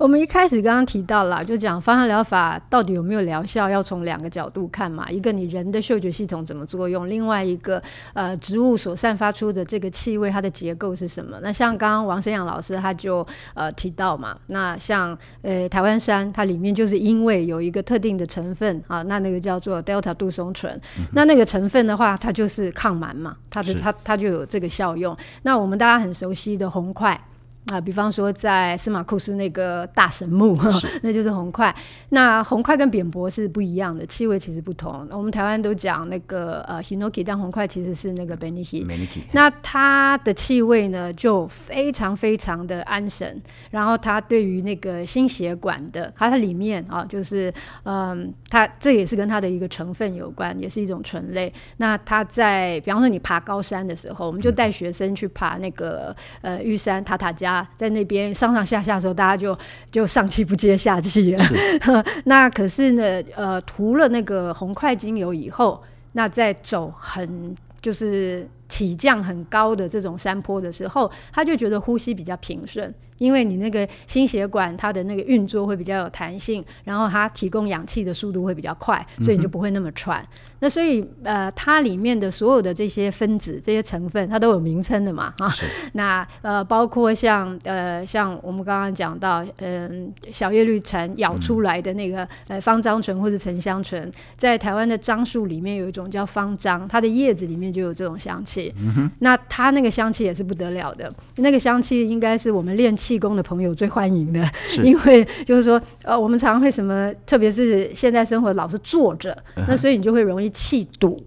[0.02, 5.08] 我们一开始刚刚提到了，就讲芳香疗法到底有没有疗效，要从两个角度看嘛。
[5.12, 7.80] 一个你人的嗅觉系统怎么作用，另外一个
[8.14, 11.38] 呃植物所散发出的这个气味，它的结构是什么？
[11.44, 25.16] 那像刚刚王生阳老师他就呃提到嘛，那像呃台湾山它里面就是因为有一个特定的成分啊，那那个叫做 Delta 杜松醇，嗯，那那个成分的话，它就是抗螨嘛，它的它它就有这个效用。
[25.44, 27.22] 那我们大家很熟悉的红桧。
[27.68, 30.58] 啊，比方说在司马库斯那个大神木，
[31.04, 31.74] 那就是红块。
[32.10, 35.08] 那红块跟扁柏是不一样的，气味其实不同。
[35.12, 38.84] 我们台湾都讲那个呃 Hinoki，但红块其实是那个 Beniki。
[39.32, 43.40] 那它的气味呢，就非常非常的安神。
[43.70, 51.54] 然后它对于那个心血管的，它它里面啊，就是嗯，它这也是跟它的一个成分有关，也是一种醇类。
[51.78, 57.51] 那它在比方说你爬高山的时候，我们就带学生去爬那个呃玉山塔塔加。
[57.76, 59.58] 在那边上上下下的时候，大家就
[59.90, 61.44] 就上气不接下气了。
[62.26, 63.04] 那可是呢，
[63.36, 65.82] 呃，涂了那个红块精油以后，
[66.14, 72.94] 那再走很就是起降很高的这种山坡的时候，他就觉得呼吸比较平顺。
[73.18, 80.24] 因为你那个心血管它的那个运作会比较有弹性，然后它提供氧气的速度会比较快，所以你就不会那么喘。
[80.24, 80.28] 嗯、
[80.62, 85.54] 那所以呃，它里面的所有的这些分子、这些成分，它都有名称的嘛啊。
[85.94, 98.61] 那呃，包括像呃像我们刚刚讲到，嗯、呃，小叶绿蝉咬出来的那个、嗯、呃方樟醇或者沉香醇，在台湾的樟树里面有一种叫方樟，它的叶子里面就有这种香气。
[98.70, 98.74] 气。
[98.78, 104.46] 嗯、那它那个香气也是不得了的，那个香气应该是我们练气功的朋友最欢迎的，
[104.84, 111.20] 因为就是说，呃，我们常常会什么，特别是现在生活老是坐着，嗯、那所以你就会容易气堵。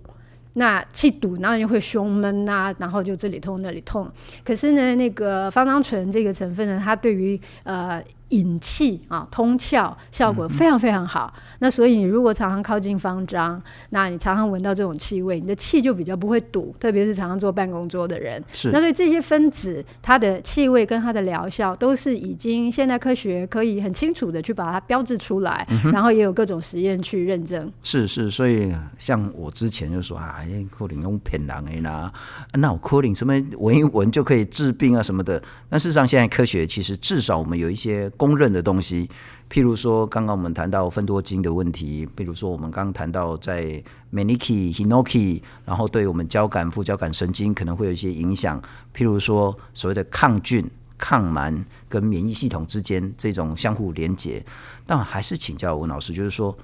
[0.57, 4.09] 那气堵，然后就会胸闷呐、啊，然后就这里痛那里痛。
[4.45, 8.03] 可是呢，那个芳樟醇这个成分呢，它对于呃。
[8.35, 11.33] 引气啊，通窍效果非常非常好。
[11.37, 16.75] 嗯、那所以你如果常常靠近方樟，那你常常闻到这种气味，你的气就比较不会堵。
[16.81, 18.71] 特别是常常坐办公桌的人，是。
[18.73, 27.73] 那所以这些分子，它的气味跟它的疗效，都是已经现代科学可以很清楚的去把它标志出来，嗯、然后也有各种实验去认证。
[27.85, 30.39] 是是，所以像我之前就说啊，
[30.77, 32.13] 可能用骗人的啦，
[32.55, 35.41] 那我可能什么闻一闻就可以治病啊什么的。
[35.69, 38.11] 那事实上，现在科学其实至少我们有一些。
[38.25, 39.11] 公认的东西，
[39.51, 48.59] 譬如说，刚刚我们谈到芬多精的问题，譬如说，我们刚谈到在 Maniki Hinoki，然后对我们交感、副交感神经可能会有一些影响。
[48.97, 54.43] 譬如说，所谓的抗菌、抗蛮跟免疫系统之间这种相互连接。
[54.87, 56.57] 但还是请教吴老师，就是说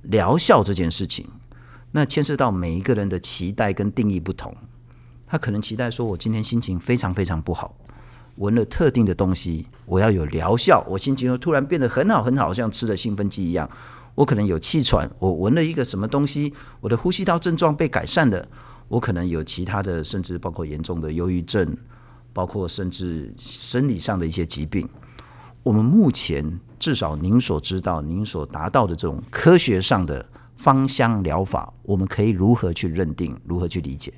[0.00, 1.26] 疗效这件事情，
[1.90, 4.56] 那牵涉到每一个人的期待跟定义不同。
[5.26, 7.76] 他可能期待说，我今天心情非常非常不好。
[8.36, 13.68] 闻了特定的东西，我要有疗效，我心情又突然变得很好很好，像吃了兴奋剂一样。
[14.14, 18.46] 我可能有气喘，我闻了一个什么东西，我的呼吸道症状被改善了。
[18.88, 21.74] 我可能有其他的，甚至包括严重的忧郁症，
[22.32, 24.86] 包括甚至生理上的一些疾病。
[25.62, 34.12] 我们目前至少您所知道、您所达到的这种科学上的芳香疗法，我们可以如何去认定，如何去理解？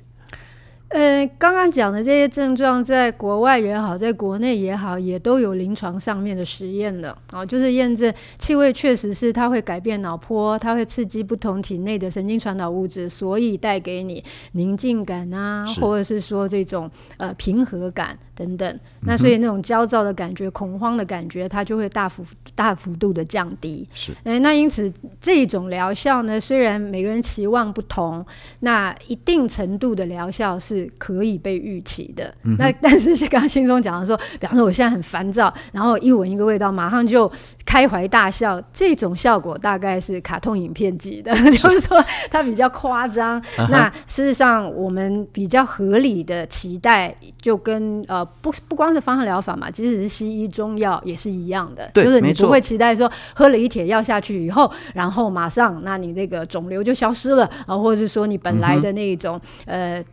[0.89, 18.79] 呃，刚刚讲的这些症状，在国外也好，在国内也好，也都有临床上面的实验了啊、哦，就是验证气味确实是它会改变脑波，它会刺激不同体内的神经传导物质，所以带给你宁静感啊，或者是说这种呃平和感等等。
[19.01, 23.85] 那所以那种焦躁的感觉、恐慌的感觉，它就会大幅大幅度的降低。
[23.93, 28.25] 是，呃，那因此这种疗效呢，虽然每个人期望不同，
[28.59, 30.74] 那一定程度的疗效是。
[30.97, 37.31] 可以被预期的，嗯、那 但是刚刚心中讲的说，比方说我现在很烦躁，然后一闻一个味道，马上就
[37.75, 43.35] 开怀大笑，这种效果大概是卡通影片级的，是 就是说它比较夸张。
[43.55, 43.67] Uh-huh.
[43.69, 60.05] 那事实上，我们比较合理的期待，就跟呃不不光是芳香疗法嘛，即使是西医中药也是一样的，就是你不会期待说喝了一帖药下去以后，然后马上那你那个肿瘤就消失了啊，或者是说你本来的那种、嗯、呃。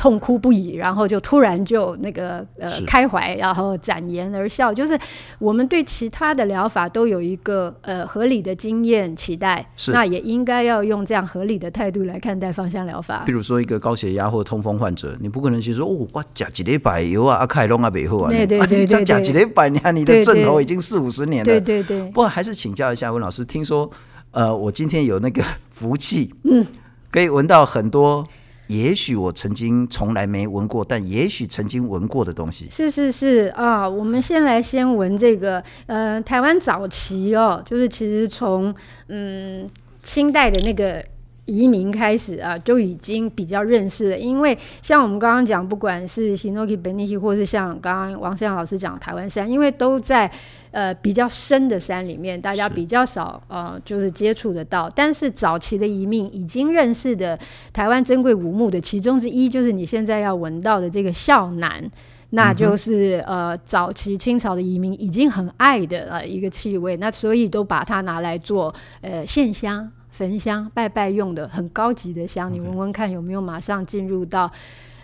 [0.00, 4.72] 痛哭不已，然后就突然就那个呃开怀，然后展颜而笑。
[4.72, 4.98] 就是
[5.38, 13.24] 我们对其他的疗法都有一个呃合理的经验期待，是那也应该要用这样合理的态度来看待芳香疗法。
[13.26, 22.02] 比如说一个高血压或痛风患者，你不可能去说哦，我加几粒百油啊，阿凯龙啊，背后啊，对对 对对，对，加几粒百，你看你的症头已经四五十年了，对对对。
[22.06, 23.90] 不过还是请教一下温老师，听说
[24.30, 26.64] 呃，我今天有那个 福气，嗯，
[27.10, 28.24] 可以闻到很多。
[28.70, 32.68] 也许我曾经从来没闻过，但也许曾经闻过的东西。
[32.70, 38.72] 是是是啊，我们先来先闻这个，呃，台湾早期哦，就是其实从
[39.08, 39.68] 嗯
[40.02, 41.04] 清代的那个。
[41.50, 44.18] 移民开始啊，就已经比较认识了。
[44.18, 50.30] 因为像我们刚刚讲，不管是 Hinoki、Beniki，或是像刚刚王世阳老师讲台湾山，因为都在
[50.70, 54.88] 呃比较深的山里面，大家比较少呃就是接触得到。
[54.94, 57.38] 但是早期的移民已经认识的
[57.72, 61.90] 台湾珍贵古木的其中之一，就是你现在要闻到的这个孝楠，
[62.30, 69.90] 那就是呃早期清朝的移民已经很爱的呃一个气味，那所以都把它拿来做呃线香。
[70.20, 74.52] 焚香拜拜用的很高级的香，你闻闻看有没有马上进入到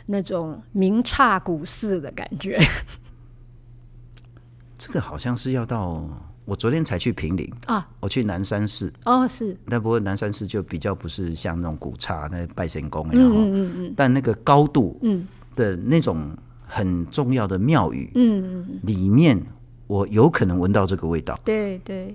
[0.05, 2.59] 那种名刹古寺的感觉？
[4.77, 6.07] 这个好像是要到
[6.45, 8.93] 我昨天才去平陵啊，我去南山寺。
[9.07, 15.27] 哦，是，但不过南山寺就比较不是像那种古刹那拜神宫，然后嗯嗯嗯，但那个高度嗯
[15.57, 16.29] 的那种
[16.67, 18.81] 很重要的庙宇嗯嗯。
[18.83, 19.43] 里面，
[19.87, 22.15] 我有可能闻到这个味道，对对。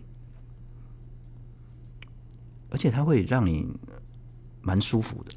[2.71, 3.67] 而且它会让你
[4.61, 5.31] 蛮舒服的。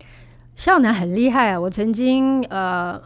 [0.56, 1.60] 孝楠很厉害啊！
[1.60, 3.00] 我曾经呃，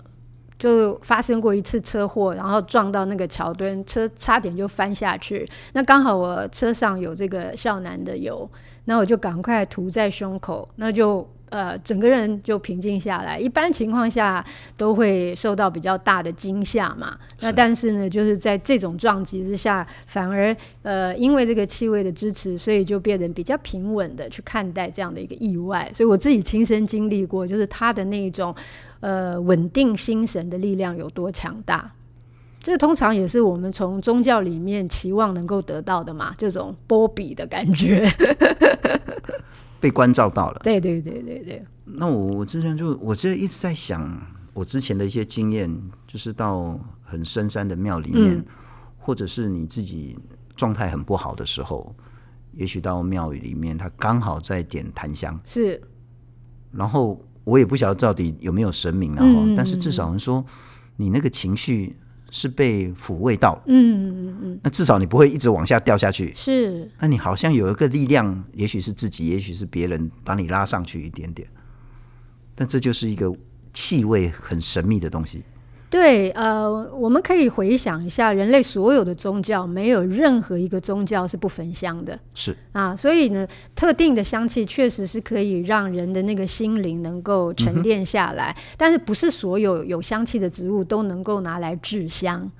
[0.58, 5.48] 就发生过一次车祸，然后撞到那个桥墩，车差点就翻下去。
[5.72, 8.48] 那刚好我车上有这个孝南的油，
[8.84, 13.38] 那我就赶快涂在胸口，那就呃整个人就平静下来。
[13.38, 14.44] 一般情况下
[14.76, 17.18] 都会受到比较大的惊吓嘛。
[17.40, 25.90] 那但是呢，就是在这种撞击之下，反而呃因为这个气味的支持，所以就变得比较平稳的去看待这样的一个意外。
[25.94, 28.54] 所以我自己亲身经历过，就是他的那种
[29.00, 31.92] 呃稳定心神的力量有多强大。
[32.60, 38.04] 这通常也是我们从宗教里面期望能够得到的嘛，这种波比的感觉，
[39.80, 40.60] 被关照到了。
[40.62, 41.64] 对对对对对。
[41.84, 44.20] 那我我之前就我这一直在想，
[44.52, 45.70] 我之前的一些经验，
[46.06, 48.44] 就是到很深山的庙里面，嗯、
[48.98, 50.18] 或者是你自己
[50.56, 51.94] 状态很不好的时候，
[52.52, 55.80] 也许到庙宇里面，他刚好在点檀香，是。
[56.72, 60.44] 然后我也不晓得到底有没有神明，然后、嗯、但是至少说
[60.96, 61.96] 你那个情绪。
[62.30, 66.32] 是被抚慰到，嗯嗯嗯，那至少你不会一直往下掉下去。
[66.34, 71.48] 是，那你好像有一个力量，也许是自己，也许是别人，把你拉上去一点点。
[72.54, 73.34] 但这就是一个
[73.72, 75.42] 气味很神秘的东西。
[75.90, 82.18] 对，呃，我们可以回想一下，人类所有的宗教，没有任何一个宗教是不焚香的。
[82.34, 92.50] 是啊，所以呢，特定的香气确实是可以让人的那个心灵能够沉淀下来，嗯，但是不是所有有香气的植物都能够拿来制香。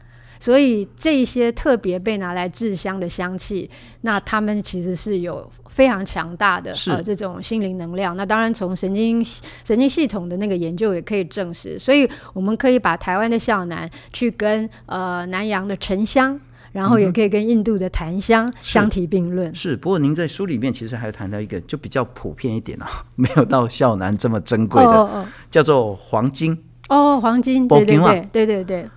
[0.41, 3.69] 所以这些特别被拿来制香的香气，
[4.03, 8.17] 那他们其实是有非常强大的呃这种心灵能量。
[8.17, 11.79] 那当然从神经神经系统的那个研究也可以证实。
[11.79, 16.39] 所以我们可以把台湾的孝南去跟呃南洋的沉香，
[16.73, 19.51] 然后也可以跟印度的檀香相提并论。
[19.51, 19.55] 嗯。
[19.55, 26.57] 是，不过您在书里面其实还有谈到一个就比较普遍一点啊， 没有到孝南这么珍贵的，哦哦叫做黄金。
[26.89, 28.89] 哦，黄金，对对对对对对。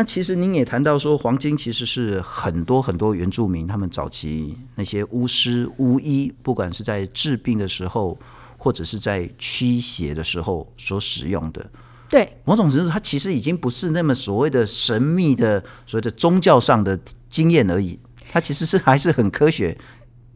[0.00, 8.18] 那其实您也谈到说，黄金其实是很多很多原住民他们早期那些巫师巫医，不管是在治病的时候，
[8.56, 11.70] 或者是在驱邪的时候所使用的。
[12.08, 16.98] 对，某种程度，它其实已经不是那么所谓的神秘的所谓的宗教上的
[17.28, 17.98] 经验而已，
[18.32, 19.76] 它其实是还是很科学。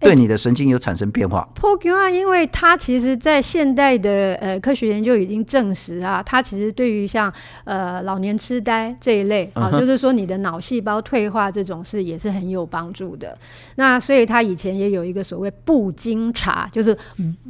[0.00, 1.48] 对你的神经有产生变化。
[1.58, 7.32] ，Pocoon，，因为它其实，在现代的呃科学研究已经证实啊，它其实对于像
[7.64, 13.36] 呃老年痴呆这一类啊，就是说你的脑细胞退化这种事也是很有帮助的。
[13.76, 16.96] 那所以它以前也有一个所谓布精茶，就是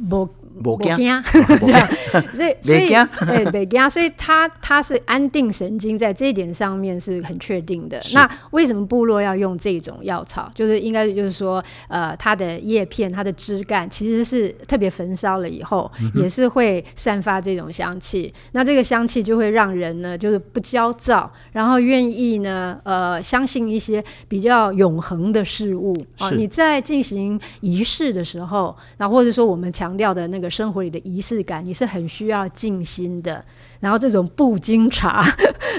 [0.09, 0.27] 不。
[0.63, 1.21] 不惊，这样，
[2.31, 2.87] 所以所以
[3.27, 8.01] 对北惊，所以他他是安定神经，在这一点上面是很确定的。
[8.13, 10.49] 那为什么部落要用这种药草？
[10.55, 18.33] 就是应该就是说，呃，它的叶片、它的枝干其实是特别焚烧了以后，嗯、也是会散发这种香气。
[18.53, 26.29] 那这个香气就会让人呢，就是不焦躁，然后愿意呢，呃，相信一些比较永恒的事物啊。
[26.31, 30.44] 你在进行仪式的时候，那或者说我们强调的那个。
[30.49, 33.43] 生活里的仪式感，你是很需要静心的。
[33.79, 35.23] 然后这种布经茶，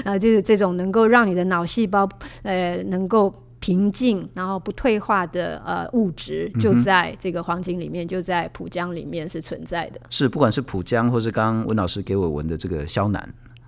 [0.05, 2.07] 啊，就是这种能够让你的脑细胞
[2.43, 9.99] 呃能够平静，然后不退化的呃物质，就在这个黄金里面，就在浦江里面是存在的。
[10.09, 13.27] 是，不管是浦江，或是刚刚温老师给我闻的这个萧楠，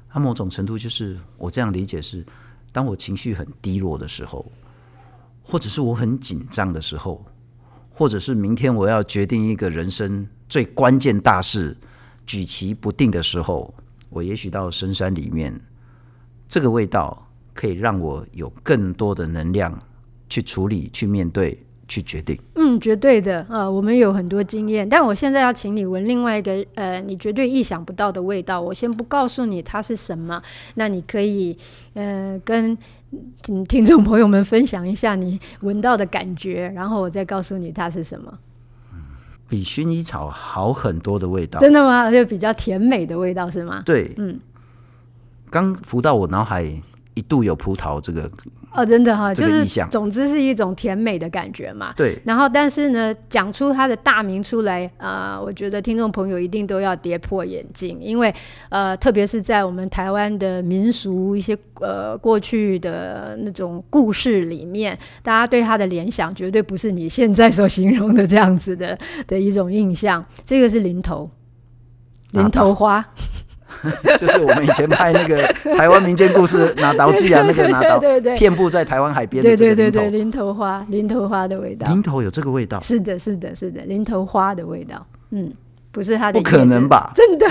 [0.09, 2.25] 它某种程度就是我这样理解是，
[2.71, 4.45] 当我情绪很低落的时候，
[5.43, 7.25] 或者是我很紧张的时候。
[7.99, 11.75] 或者是明天我要决定一个人生最关键大事，
[12.25, 13.73] 举棋不定的时候，
[14.09, 15.59] 我也许到深山里面，
[16.47, 19.77] 这个味道可以让我有更多的能量
[20.29, 22.39] 去处理、去面对、去决定。
[22.55, 24.87] 嗯，绝对的啊、呃，我们有很多经验。
[24.87, 28.61] 但我现在要请你闻另外一个呃，你绝对意想不到的味道。
[28.61, 30.41] 我先不告诉你它是什么，
[30.75, 31.57] 那你可以
[31.95, 32.77] 呃跟。
[33.41, 38.31] 听听众朋友们分享一下你闻到的感觉，然后我再告诉你它是什么。
[39.47, 42.11] 比薰衣草好很多的味道，真的吗？
[42.11, 43.81] 就比较甜美的味道是吗？
[43.83, 44.39] 对，嗯，
[45.49, 46.63] 刚浮到我脑海
[47.15, 48.29] 一度有葡萄这个。
[48.71, 51.91] 哦，真的哈，就是总之是一种甜美的感觉嘛。
[51.97, 52.17] 对。
[52.23, 58.33] 然后，但是呢，讲出他的大名出来啊、呃，我觉得听众朋友一定都要跌破眼镜，因为
[58.69, 70.23] 呃，特别是在我们台湾的民俗一些呃过去的那种故事里面，大家对他的联想绝对不是你现在所形容的这样子的的一种印象。
[70.45, 71.29] 这个是林头，
[72.33, 73.03] 林头花。
[74.17, 75.37] 就是我们以前拍那个
[75.77, 85.51] 台湾民间故事拿刀记啊，那个拿刀对对遍布在台湾海边的这个对对对，林头花，林头花的味道，林头有这个味道，是的，是的，是的，林头花的味道，嗯，
[85.91, 87.11] 不是它的，不可能吧？
[87.15, 87.47] 真的，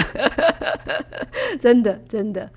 [1.59, 2.49] 真的，真的，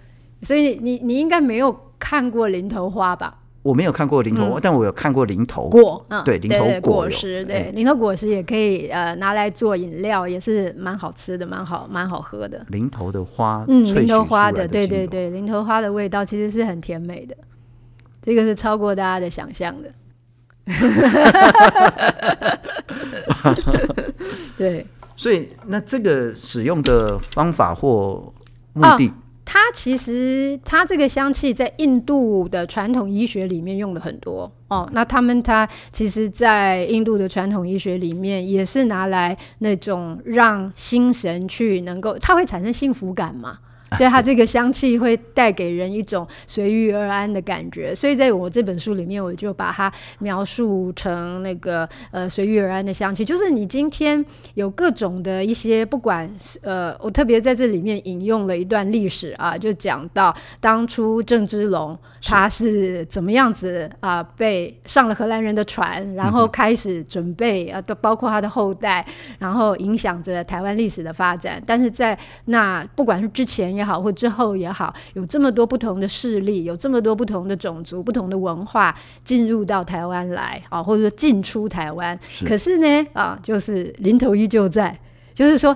[0.41, 3.38] 所以你你应该没有看过林头花吧？
[3.64, 12.66] 我没有看过林头，嗯、但我有看过林头果，嗯、对，林头果，果实，对，林头果实也可以呃拿来做饮料，也是蛮好吃的，蛮好蛮好喝的。
[12.70, 17.38] 林头的花，嗯，零头花的，对对对，林头花的味道其实是很甜美的，
[18.22, 19.91] 这个是超过大家的想象的。
[24.57, 28.34] 对，所以那这个使用的方法或
[28.74, 29.07] 目的。
[29.07, 29.14] 哦
[29.44, 34.89] 它其实，它这个香气在印度的传统医学里面用的很多哦。
[34.94, 43.58] 那他们它其实，在印度的传统医学里面，也是拿来那种让心神去能够，它会产生幸福感嘛。
[43.98, 54.24] 所以它这个香气会带给人一种随遇而安的感觉，所以在我这本书里面，我就把它描述成那个呃随遇而安的香气，就是你今天
[54.54, 56.30] 有各种的一些，不管
[56.62, 69.06] 呃，我特别在这里面引用了一段历史啊，就讲到当初郑芝龙他是怎么样子啊，被上了荷兰人的船，然后开始准备啊，都包括他的后代，
[69.39, 71.62] 然后影响着台湾历史的发展。
[71.66, 82.18] 但是在那不管是之前也好，或之后也好，有这么多不同的势力，有这么多不同的种族、不同的文化进入到台湾来啊，或者说进出台湾。
[82.46, 84.98] 可是呢，啊，就是零头依旧在，
[85.34, 85.76] 就是说，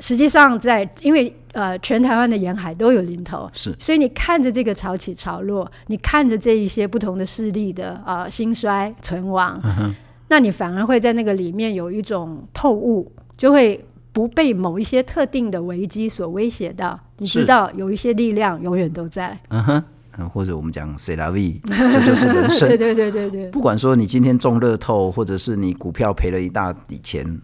[0.00, 9.94] 实际上在，因为呃，全台湾的沿海都有零头，是，所以你看着这个潮起潮落，你看着这一些不同的势力的啊兴衰存亡，嗯，
[10.28, 13.84] 那你反而会在那个里面有一种透悟，就会。
[14.12, 19.40] 不被某一些特定的危机所威胁到，你知道有一些力量永远都在。
[19.48, 22.68] 嗯哼，或者我们讲 C'est la vie，这就是人生。
[22.76, 23.50] 对对对对对。
[23.50, 27.40] 不管说你今天中乐透，或者是你股票赔了一大笔钱，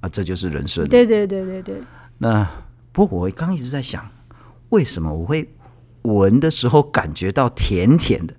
[0.00, 0.86] 啊，这就是人生。
[0.88, 1.80] 对对对对对。
[2.18, 2.44] 那
[2.90, 4.04] 不过我刚一直在想，
[4.70, 5.48] 为什么我会
[6.02, 8.34] 闻的时候感觉到甜甜的？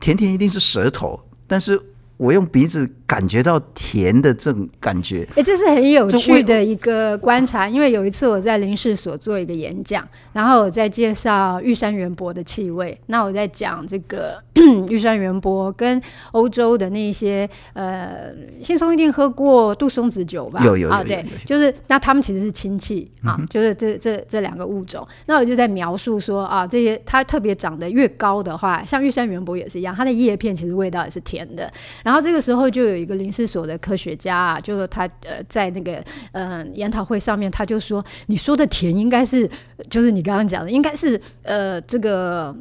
[0.00, 1.80] 甜甜一定是舌头，但是。
[2.16, 7.68] 我用鼻子感觉到甜的这种感觉，哎、欸，这是很有趣的一个观察。
[7.68, 12.98] 因为有一次我在林试所做一个演讲，然后我在介绍玉山圆柏的气味。
[13.06, 14.42] 那我在讲这个
[14.88, 16.00] 玉山圆柏跟
[16.32, 20.60] 欧洲的那些呃，信松一定喝过杜松子酒吧？
[20.64, 25.06] 有有有，有，啊，对，就是那他们其实是亲戚啊，就是这这这两个物种。
[25.26, 31.70] 那我就在描述说啊，这些它特别长得越高的话，像玉山圆柏也是一样，它的叶片其实味道也是甜的。
[32.06, 35.94] 然后这个时候就有一个林试所的科学家啊，就是他呃在那个
[36.30, 39.50] 嗯、呃、研讨会上面，他就说：“你说的甜应该是
[39.90, 42.54] 就是你刚刚讲的，应该是呃这个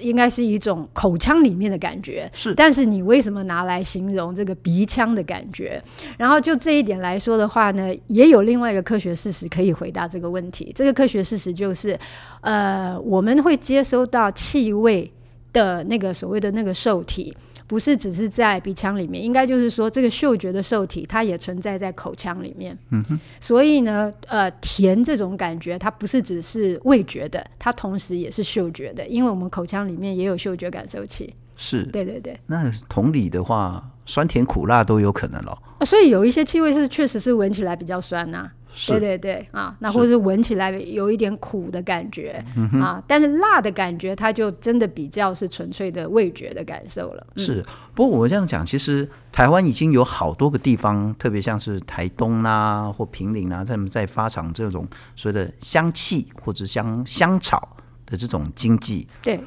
[0.00, 2.54] 应该是一种口腔里面的感觉，是。
[2.54, 5.78] 但是你为什么拿来形容这个鼻腔的感觉？
[6.16, 10.72] 然后就这一点来说的话呢，也有另外一个科学事实可以回答这个问题。
[10.74, 11.94] 这个科学事实就是，
[12.40, 15.12] 呃，我们会接收到气味
[15.52, 17.36] 的那个所谓的那个受体。”
[17.66, 22.76] 不是只是在鼻腔里面，应该就是说，这个嗅觉的受体它也存在在口腔里面。
[22.90, 23.18] 嗯哼。
[23.40, 31.34] 所以呢，呃，甜这种感觉，它不是只是味觉的，它同时也是嗅觉的，因为我们口腔里面也有嗅觉感受器。
[31.56, 31.82] 是。
[31.86, 32.38] 对对对。
[32.46, 35.60] 那同理的话，酸甜苦辣都有可能咯。
[35.78, 38.52] 啊，所以有一些气味是确实是闻起来比较酸呐、啊。
[38.88, 47.26] 对对对啊，那或者是闻起来有一点苦的感觉啊，但是辣的感觉，它就真的比较是纯粹的味觉的感受了。
[47.36, 47.64] 嗯、是，
[47.94, 59.06] 不过我这样讲，其实台湾已经有好多个地方，特别像是台东啦、啊、或平林啊，他们在发展这种所谓的香气或者香香草的这种经济。
[59.22, 59.40] 对，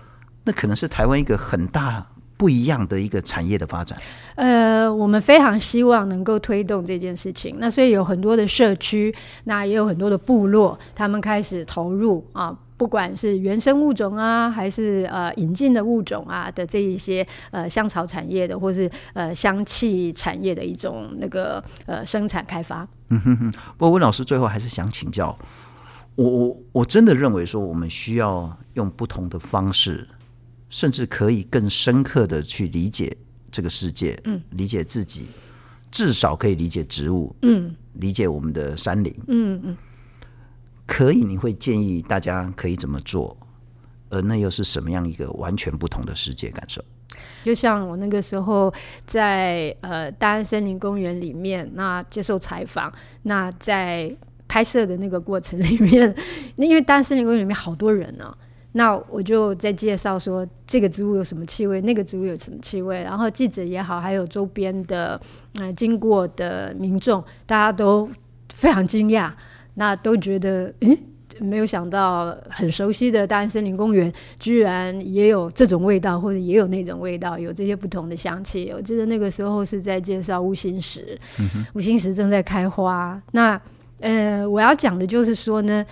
[0.44, 2.08] 那可能是台湾一个很大。
[2.40, 4.00] 不一样的一个产业的发展，
[4.36, 7.58] 呃，我们非常希望能够推动这件事情。
[7.60, 9.14] 那所以有很多的社区，
[9.44, 22.88] 那也有很多的部落，他们开始投入啊，不管是原生物种啊，还是呃引进的物种啊的这一些呃香草产业的，或是呃香气产业的一种那个呃生产开发。
[23.10, 23.52] 嗯哼哼。
[23.76, 25.38] 不过温老师最后还是想请教
[26.16, 30.08] 我，我我真的认为说，我们需要用不同的方式。
[30.70, 33.16] 甚至可以更深刻的去理解
[33.52, 35.26] 这个世界，嗯，理解自己，
[35.90, 39.78] 至少可以理解植物，嗯，理解我们的山林，嗯嗯，
[40.86, 43.36] 可以，你会建议大家可以怎么做？
[44.12, 46.84] 而那又是什么样一个完全不同的世界感受？
[47.44, 48.72] 就像我那个时候
[49.06, 52.94] 在呃大安森林公园里面，那接受采访，
[53.24, 54.16] 那在
[54.48, 56.16] 拍摄的那个过程里面，
[56.56, 58.38] 那因为大安森林公园里面好多人呢、啊。
[58.74, 65.20] 那我就在介绍说这个植物有什么气味，那个植物有什么气味，然后记者也好，还有周边的
[65.60, 68.08] 呃经过的民众，大家都
[68.54, 69.32] 非常惊讶，
[69.74, 70.98] 那都觉得，诶，
[71.40, 78.72] 没有想到很熟悉的大安森林公园，居然也有这种味道，或者也有那种味道，有这些不同的香气。
[78.76, 81.18] 我记得那个时候是在介绍乌心石，
[81.74, 83.20] 乌心石正在开花。
[83.32, 83.60] 那
[84.02, 85.86] 呃，我要讲的就是说呢，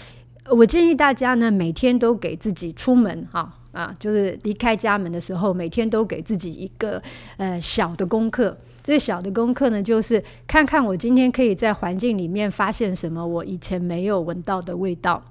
[0.49, 7.01] 我建议大家呢，每天都给自己出门哈啊，就是离开家门的时候，每天都给自己一个
[7.37, 8.57] 呃小的功课。
[8.81, 15.21] 这小的功课呢，就是看看我今天可以在环境里面发现什么我以前没有闻到的味道。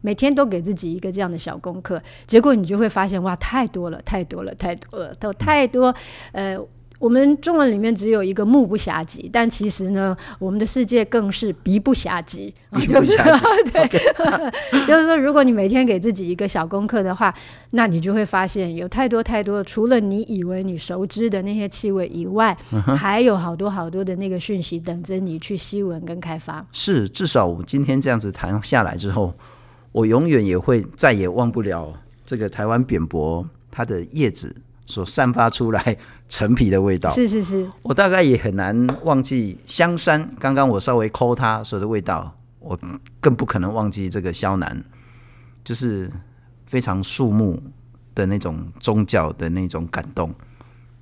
[0.00, 5.94] 每天都给自己一个这样的小功课，结果你就会发现，哇，太多了，太多了，太多了，都太多，
[6.32, 6.58] 呃。
[6.98, 12.54] 我们中文里面只有一个目不暇及，但其实呢，我们的世界更是鼻不暇及。
[12.74, 13.98] 鼻不暇给，
[14.72, 17.34] 对， 就是说，如果你每天给自己一个小功课的话，
[17.72, 26.64] 那你就会发现有太多太多，除了你以为你熟知的那些气味以外，嗯、还有好多好多的那个讯息等着你去吸闻跟开发。
[26.72, 29.34] 是，至少我今天这样子谈下来之后，
[29.92, 31.92] 我永远也会再也忘不了
[32.24, 34.54] 这个台湾扁柏它的叶子。
[34.86, 35.96] 所散发出来
[36.28, 40.28] 陈皮的味道，是是是，我大概也很难忘记香山。
[40.38, 42.78] 刚刚我稍微抠它说的味道，我
[43.20, 44.84] 更不可能忘记这个萧南，
[45.62, 46.10] 就是
[46.66, 47.62] 非常肃穆
[48.14, 50.34] 的那种宗教的那种感动。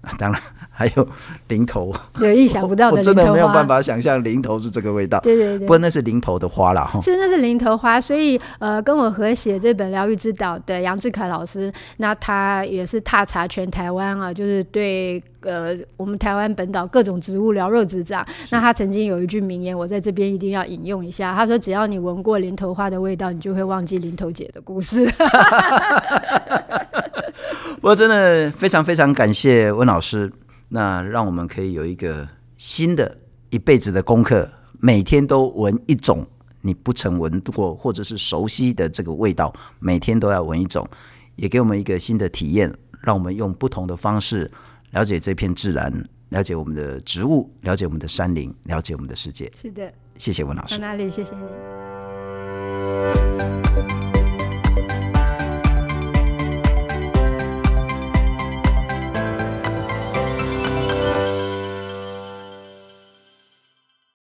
[0.18, 0.40] 当然
[0.70, 1.08] 还有
[1.48, 5.20] 零头，有意想不到的，我真的没有办法想象零头是这个味道。
[5.20, 7.00] 对对对，不过那是零头的花啦哈。
[7.00, 18.26] 是，那是零头花，所以呃，跟我合写这本《疗愈之岛》的杨志凯老师，那他也是踏查全台湾啊，就是对呃我们台湾本岛各种植物了若指掌。
[18.50, 21.34] 那他曾经有一句名言，我在这边一定要引用一下。
[21.34, 25.04] 他说：“只要你闻过林头花的味道，你就会忘记林头姐的故事。
[27.82, 30.32] ”我真的非常非常感谢温老师，
[30.68, 33.16] 那让我们可以有一个新的
[33.50, 36.24] 一辈子的功课，每天都闻一种
[36.60, 40.88] 你不曾闻过或者是熟悉的这个味道，每天都要闻一种，
[41.34, 44.48] 也给我们一个新的体验，让我们用不同的方式
[44.92, 45.92] 了解这片自然，
[46.28, 49.50] 了解我们的植物，了解我们的山林，了解我们的世界。
[49.56, 50.76] 是的，谢谢温老师。
[50.76, 51.10] 在哪里？
[51.10, 51.42] 谢谢你。